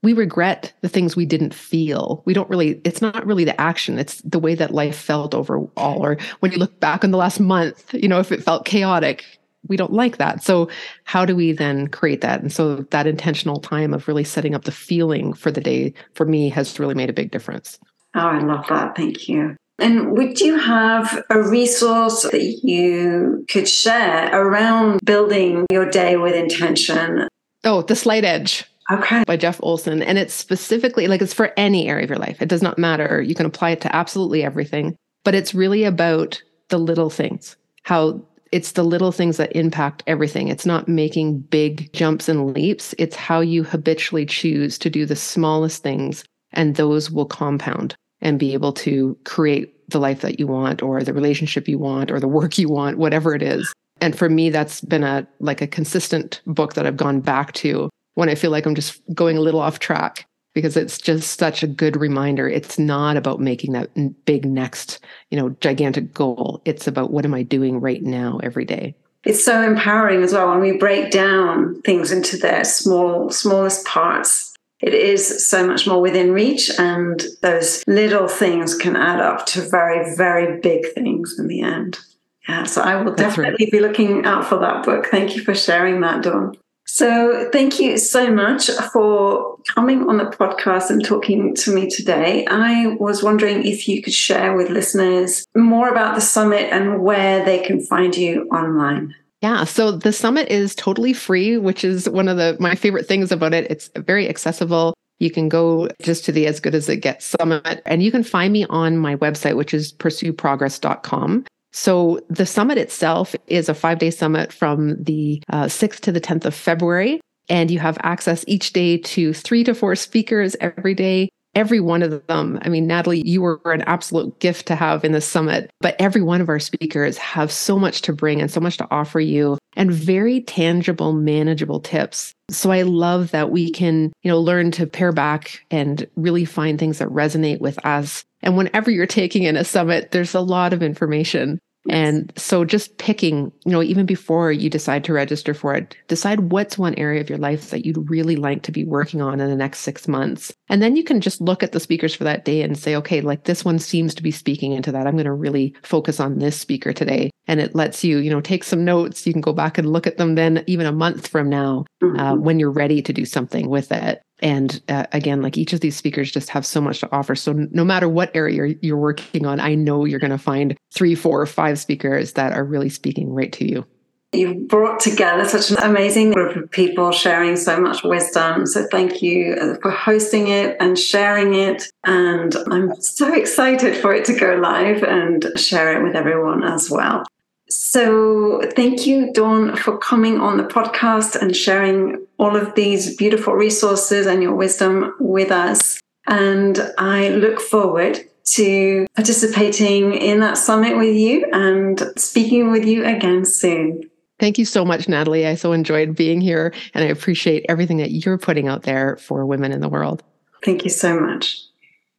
we 0.01 0.11
regret 0.11 0.73
the 0.81 0.89
things 0.89 1.15
we 1.15 1.25
didn't 1.25 1.53
feel 1.53 2.23
we 2.25 2.33
don't 2.33 2.49
really 2.49 2.81
it's 2.83 2.99
not 2.99 3.23
really 3.27 3.43
the 3.43 3.61
action 3.61 3.99
it's 3.99 4.21
the 4.21 4.39
way 4.39 4.55
that 4.55 4.73
life 4.73 4.97
felt 4.97 5.35
overall 5.35 5.71
or 5.75 6.17
when 6.39 6.51
you 6.51 6.57
look 6.57 6.79
back 6.79 7.03
on 7.03 7.11
the 7.11 7.17
last 7.17 7.39
month 7.39 7.93
you 7.93 8.07
know 8.07 8.19
if 8.19 8.31
it 8.31 8.43
felt 8.43 8.65
chaotic 8.65 9.23
we 9.67 9.77
don't 9.77 9.93
like 9.93 10.17
that. 10.17 10.43
So 10.43 10.69
how 11.05 11.25
do 11.25 11.35
we 11.35 11.51
then 11.51 11.87
create 11.87 12.21
that? 12.21 12.39
And 12.39 12.53
so 12.53 12.75
that 12.91 13.07
intentional 13.07 13.59
time 13.59 13.95
of 13.95 14.07
really 14.07 14.23
setting 14.23 14.53
up 14.53 14.65
the 14.65 14.71
feeling 14.71 15.33
for 15.33 15.51
the 15.51 15.59
day 15.59 15.91
for 16.13 16.23
me 16.23 16.49
has 16.49 16.79
really 16.79 16.93
made 16.93 17.09
a 17.09 17.13
big 17.13 17.31
difference. 17.31 17.79
Oh, 18.13 18.27
I 18.27 18.37
love 18.41 18.67
that. 18.69 18.95
Thank 18.95 19.27
you. 19.27 19.55
And 19.77 20.11
would 20.13 20.39
you 20.39 20.57
have 20.57 21.23
a 21.29 21.41
resource 21.41 22.23
that 22.23 22.59
you 22.63 23.45
could 23.49 23.67
share 23.67 24.29
around 24.33 25.01
building 25.03 25.65
your 25.69 25.89
day 25.89 26.15
with 26.15 26.33
intention? 26.33 27.27
Oh, 27.63 27.81
The 27.81 27.95
Slight 27.95 28.23
Edge. 28.23 28.63
Okay. 28.91 29.23
By 29.25 29.35
Jeff 29.35 29.59
Olson. 29.63 30.01
And 30.01 30.17
it's 30.17 30.33
specifically 30.33 31.07
like 31.07 31.21
it's 31.21 31.33
for 31.33 31.51
any 31.57 31.89
area 31.89 32.03
of 32.03 32.09
your 32.09 32.19
life. 32.19 32.41
It 32.41 32.49
does 32.49 32.61
not 32.61 32.77
matter. 32.77 33.21
You 33.21 33.35
can 33.35 33.47
apply 33.47 33.71
it 33.71 33.81
to 33.81 33.95
absolutely 33.95 34.43
everything, 34.43 34.95
but 35.23 35.35
it's 35.35 35.55
really 35.55 35.83
about 35.83 36.41
the 36.69 36.77
little 36.77 37.09
things, 37.09 37.55
how 37.83 38.21
it's 38.51 38.73
the 38.73 38.83
little 38.83 39.11
things 39.11 39.37
that 39.37 39.55
impact 39.55 40.03
everything. 40.07 40.47
It's 40.47 40.65
not 40.65 40.87
making 40.87 41.39
big 41.39 41.91
jumps 41.93 42.29
and 42.29 42.53
leaps. 42.53 42.93
It's 42.97 43.15
how 43.15 43.41
you 43.41 43.63
habitually 43.63 44.25
choose 44.25 44.77
to 44.77 44.89
do 44.89 45.05
the 45.05 45.15
smallest 45.15 45.81
things, 45.83 46.23
and 46.53 46.75
those 46.75 47.09
will 47.11 47.25
compound 47.25 47.95
and 48.25 48.39
be 48.39 48.53
able 48.53 48.73
to 48.73 49.15
create 49.23 49.89
the 49.89 49.99
life 49.99 50.21
that 50.21 50.39
you 50.39 50.47
want 50.47 50.81
or 50.81 51.03
the 51.03 51.13
relationship 51.13 51.67
you 51.67 51.77
want 51.77 52.11
or 52.11 52.19
the 52.19 52.27
work 52.27 52.57
you 52.57 52.67
want 52.67 52.97
whatever 52.97 53.35
it 53.35 53.43
is. 53.43 53.71
And 54.01 54.17
for 54.17 54.29
me 54.29 54.49
that's 54.49 54.81
been 54.81 55.03
a 55.03 55.25
like 55.39 55.61
a 55.61 55.67
consistent 55.67 56.41
book 56.45 56.73
that 56.73 56.85
i've 56.85 56.97
gone 56.97 57.21
back 57.21 57.53
to 57.53 57.89
when 58.15 58.27
i 58.27 58.35
feel 58.35 58.51
like 58.51 58.65
i'm 58.65 58.75
just 58.75 59.01
going 59.13 59.37
a 59.37 59.41
little 59.41 59.61
off 59.61 59.79
track 59.79 60.25
because 60.53 60.75
it's 60.75 60.97
just 60.97 61.37
such 61.37 61.61
a 61.63 61.67
good 61.67 61.97
reminder. 61.97 62.47
It's 62.47 62.79
not 62.79 63.17
about 63.17 63.41
making 63.41 63.73
that 63.73 64.25
big 64.25 64.45
next 64.45 64.99
you 65.29 65.37
know 65.37 65.49
gigantic 65.61 66.13
goal. 66.13 66.61
It's 66.65 66.87
about 66.87 67.11
what 67.11 67.25
am 67.25 67.33
i 67.35 67.43
doing 67.43 67.79
right 67.79 68.01
now 68.01 68.39
every 68.41 68.65
day? 68.65 68.95
It's 69.23 69.43
so 69.43 69.61
empowering 69.61 70.23
as 70.23 70.33
well 70.33 70.49
when 70.49 70.61
we 70.61 70.77
break 70.77 71.11
down 71.11 71.81
things 71.81 72.11
into 72.11 72.37
their 72.37 72.63
small 72.63 73.29
smallest 73.29 73.85
parts 73.85 74.54
it 74.81 74.93
is 74.93 75.47
so 75.47 75.65
much 75.65 75.87
more 75.87 76.01
within 76.01 76.31
reach 76.31 76.69
and 76.77 77.23
those 77.41 77.83
little 77.87 78.27
things 78.27 78.75
can 78.75 78.95
add 78.95 79.19
up 79.19 79.45
to 79.47 79.61
very 79.61 80.15
very 80.15 80.59
big 80.59 80.85
things 80.93 81.35
in 81.39 81.47
the 81.47 81.61
end. 81.61 81.99
Yeah 82.47 82.63
so 82.63 82.81
i 82.81 82.95
will 82.95 83.05
That's 83.05 83.21
definitely 83.21 83.65
right. 83.65 83.71
be 83.71 83.79
looking 83.79 84.25
out 84.25 84.45
for 84.45 84.59
that 84.59 84.85
book. 84.85 85.07
Thank 85.07 85.35
you 85.35 85.43
for 85.43 85.55
sharing 85.55 86.01
that 86.01 86.23
dawn. 86.23 86.57
So 86.87 87.49
thank 87.51 87.79
you 87.79 87.97
so 87.97 88.31
much 88.31 88.69
for 88.93 89.57
coming 89.73 90.07
on 90.07 90.17
the 90.17 90.25
podcast 90.25 90.91
and 90.91 91.03
talking 91.03 91.55
to 91.55 91.73
me 91.73 91.89
today. 91.89 92.45
I 92.45 92.95
was 92.99 93.23
wondering 93.23 93.65
if 93.65 93.87
you 93.87 94.03
could 94.03 94.13
share 94.13 94.55
with 94.55 94.69
listeners 94.69 95.45
more 95.55 95.89
about 95.89 96.13
the 96.13 96.21
summit 96.21 96.69
and 96.71 97.01
where 97.01 97.43
they 97.43 97.59
can 97.59 97.81
find 97.81 98.15
you 98.15 98.47
online 98.49 99.15
yeah, 99.45 99.63
so 99.63 99.91
the 99.91 100.11
summit 100.11 100.49
is 100.49 100.73
totally 100.73 101.13
free, 101.13 101.59
which 101.59 101.83
is 101.83 102.09
one 102.09 102.27
of 102.27 102.37
the 102.37 102.57
my 102.59 102.73
favorite 102.73 103.05
things 103.05 103.31
about 103.31 103.53
it. 103.53 103.69
It's 103.69 103.91
very 103.95 104.27
accessible. 104.27 104.95
You 105.19 105.29
can 105.29 105.49
go 105.49 105.87
just 106.01 106.25
to 106.25 106.31
the 106.31 106.47
As 106.47 106.59
Good 106.59 106.73
as 106.73 106.89
It 106.89 106.97
Gets 106.97 107.25
Summit, 107.25 107.83
and 107.85 108.01
you 108.01 108.11
can 108.11 108.23
find 108.23 108.51
me 108.51 108.65
on 108.71 108.97
my 108.97 109.15
website, 109.17 109.55
which 109.55 109.71
is 109.71 109.93
pursueprogress.com. 109.93 111.45
So 111.73 112.19
the 112.27 112.47
summit 112.47 112.79
itself 112.79 113.35
is 113.45 113.69
a 113.69 113.75
five 113.75 113.99
day 113.99 114.09
summit 114.09 114.51
from 114.51 115.01
the 115.03 115.43
uh, 115.49 115.65
6th 115.65 115.99
to 115.99 116.11
the 116.11 116.21
10th 116.21 116.45
of 116.45 116.55
February. 116.55 117.21
And 117.47 117.69
you 117.69 117.77
have 117.77 117.99
access 118.01 118.43
each 118.47 118.73
day 118.73 118.97
to 118.97 119.31
three 119.31 119.63
to 119.65 119.75
four 119.75 119.95
speakers 119.95 120.55
every 120.59 120.95
day 120.95 121.29
every 121.55 121.79
one 121.79 122.03
of 122.03 122.25
them. 122.27 122.59
I 122.61 122.69
mean, 122.69 122.85
Nathalie, 122.85 123.23
you 123.25 123.41
were 123.41 123.59
an 123.65 123.81
absolute 123.83 124.37
gift 124.39 124.67
to 124.67 124.75
have 124.75 125.03
in 125.03 125.13
the 125.13 125.21
summit, 125.21 125.71
but 125.81 125.95
every 125.99 126.21
one 126.21 126.41
of 126.41 126.49
our 126.49 126.59
speakers 126.59 127.17
have 127.17 127.51
so 127.51 127.79
much 127.79 128.01
to 128.03 128.13
bring 128.13 128.41
and 128.41 128.51
so 128.51 128.59
much 128.59 128.77
to 128.77 128.87
offer 128.91 129.19
you 129.19 129.57
and 129.75 129.91
very 129.91 130.41
tangible, 130.41 131.13
manageable 131.13 131.79
tips. 131.79 132.33
So 132.49 132.71
I 132.71 132.83
love 132.83 133.31
that 133.31 133.51
we 133.51 133.71
can, 133.71 134.13
you 134.21 134.29
know, 134.29 134.39
learn 134.39 134.71
to 134.71 134.85
pare 134.85 135.11
back 135.11 135.65
and 135.71 136.07
really 136.15 136.45
find 136.45 136.77
things 136.77 136.99
that 136.99 137.09
resonate 137.09 137.59
with 137.59 137.83
us. 137.85 138.23
And 138.41 138.57
whenever 138.57 138.91
you're 138.91 139.07
taking 139.07 139.43
in 139.43 139.57
a 139.57 139.63
summit, 139.63 140.11
there's 140.11 140.35
a 140.35 140.41
lot 140.41 140.73
of 140.73 140.83
information. 140.83 141.59
And 141.89 142.33
so 142.35 142.65
just 142.65 142.97
picking, 142.97 143.51
you 143.65 143.71
know, 143.71 143.83
even 143.83 144.05
before 144.05 144.51
you 144.51 144.69
decide 144.69 145.03
to 145.05 145.13
register 145.13 145.53
for 145.53 145.75
it, 145.75 145.95
decide 146.07 146.51
what's 146.51 146.77
one 146.77 146.95
area 146.95 147.21
of 147.21 147.29
your 147.29 147.37
life 147.37 147.69
that 147.69 147.85
you'd 147.85 148.09
really 148.09 148.35
like 148.35 148.63
to 148.63 148.71
be 148.71 148.83
working 148.83 149.21
on 149.21 149.39
in 149.39 149.49
the 149.49 149.55
next 149.55 149.79
six 149.79 150.07
months. 150.07 150.53
And 150.67 150.81
then 150.81 150.95
you 150.95 151.03
can 151.03 151.21
just 151.21 151.41
look 151.41 151.61
at 151.61 151.73
the 151.73 151.79
speakers 151.79 152.15
for 152.15 152.23
that 152.23 152.45
day 152.45 152.61
and 152.61 152.77
say, 152.77 152.95
okay, 152.95 153.21
like 153.21 153.43
this 153.43 153.63
one 153.63 153.77
seems 153.77 154.15
to 154.15 154.23
be 154.23 154.31
speaking 154.31 154.71
into 154.71 154.91
that. 154.91 155.05
I'm 155.05 155.13
going 155.13 155.25
to 155.25 155.33
really 155.33 155.75
focus 155.83 156.19
on 156.19 156.39
this 156.39 156.59
speaker 156.59 156.91
today. 156.91 157.29
And 157.47 157.59
it 157.59 157.75
lets 157.75 158.03
you, 158.03 158.17
you 158.17 158.31
know, 158.31 158.41
take 158.41 158.63
some 158.63 158.83
notes. 158.83 159.27
You 159.27 159.33
can 159.33 159.41
go 159.41 159.53
back 159.53 159.77
and 159.77 159.91
look 159.91 160.07
at 160.07 160.17
them 160.17 160.35
then 160.35 160.63
even 160.65 160.87
a 160.87 160.91
month 160.91 161.27
from 161.27 161.49
now 161.49 161.85
uh, 162.01 162.05
mm-hmm. 162.05 162.19
uh, 162.19 162.35
when 162.35 162.59
you're 162.59 162.71
ready 162.71 163.01
to 163.03 163.13
do 163.13 163.25
something 163.25 163.69
with 163.69 163.91
it. 163.91 164.21
And 164.45 164.79
uh, 164.89 165.07
again, 165.11 165.41
like 165.41 165.57
each 165.57 165.73
of 165.73 165.79
these 165.79 165.97
speakers 165.97 166.31
just 166.31 166.49
have 166.49 166.67
so 166.67 166.79
much 166.79 166.99
to 166.99 167.11
offer. 167.11 167.33
So 167.33 167.51
no 167.71 167.83
matter 167.83 168.07
what 168.07 168.29
area 168.35 168.55
you're, 168.55 168.67
you're 168.83 168.95
working 168.95 169.43
on, 169.43 169.59
I 169.59 169.73
know 169.73 170.05
you're 170.05 170.19
going 170.19 170.29
to 170.29 170.37
find 170.37 170.77
three, 170.93 171.15
four, 171.15 171.41
or 171.41 171.47
five 171.47 171.79
speakers 171.79 172.33
that 172.33 172.53
are 172.53 172.63
really 172.63 172.89
speaking 172.89 173.33
right 173.33 173.51
to 173.53 173.67
you. 173.67 173.87
You've 174.33 174.67
brought 174.67 174.99
together 174.99 175.45
such 175.45 175.71
an 175.71 175.77
amazing 175.83 176.31
group 176.31 176.55
of 176.57 176.69
people 176.69 177.11
sharing 177.11 177.55
so 177.55 177.81
much 177.81 178.03
wisdom. 178.03 178.67
So 178.67 178.85
thank 178.91 179.23
you 179.23 179.55
uh, 179.55 179.77
for 179.81 179.89
hosting 179.89 180.49
it 180.49 180.77
and 180.79 180.99
sharing 180.99 181.55
it. 181.55 181.89
And 182.03 182.55
I'm 182.69 182.93
so 183.01 183.33
excited 183.33 183.97
for 183.97 184.13
it 184.13 184.25
to 184.25 184.37
go 184.37 184.57
live 184.61 185.01
and 185.01 185.43
share 185.55 185.99
it 185.99 186.03
with 186.03 186.15
everyone 186.15 186.63
as 186.63 186.91
well. 186.91 187.23
So, 187.67 188.61
thank 188.75 189.07
you, 189.07 189.33
Dawn, 189.33 189.75
for 189.75 189.97
coming 189.97 190.39
on 190.39 190.57
the 190.57 190.63
podcast 190.63 191.35
and 191.35 191.55
sharing 191.55 192.25
all 192.37 192.55
of 192.55 192.75
these 192.75 193.15
beautiful 193.15 193.53
resources 193.53 194.27
and 194.27 194.43
your 194.43 194.53
wisdom 194.53 195.15
with 195.19 195.51
us. 195.51 195.99
And 196.27 196.79
I 196.97 197.29
look 197.29 197.59
forward 197.59 198.19
to 198.45 199.07
participating 199.15 200.13
in 200.13 200.39
that 200.39 200.57
summit 200.57 200.97
with 200.97 201.15
you 201.15 201.45
and 201.51 202.11
speaking 202.17 202.71
with 202.71 202.85
you 202.85 203.03
again 203.03 203.45
soon. 203.45 204.09
Thank 204.39 204.57
you 204.57 204.65
so 204.65 204.85
much, 204.85 205.07
Nathalie. 205.07 205.47
I 205.47 205.55
so 205.55 205.71
enjoyed 205.71 206.15
being 206.15 206.41
here 206.41 206.73
and 206.93 207.03
I 207.03 207.07
appreciate 207.07 207.65
everything 207.69 207.97
that 207.97 208.11
you're 208.11 208.37
putting 208.37 208.67
out 208.67 208.83
there 208.83 209.17
for 209.17 209.45
women 209.45 209.71
in 209.71 209.79
the 209.81 209.89
world. 209.89 210.23
Thank 210.63 210.83
you 210.83 210.89
so 210.89 211.19
much. 211.19 211.61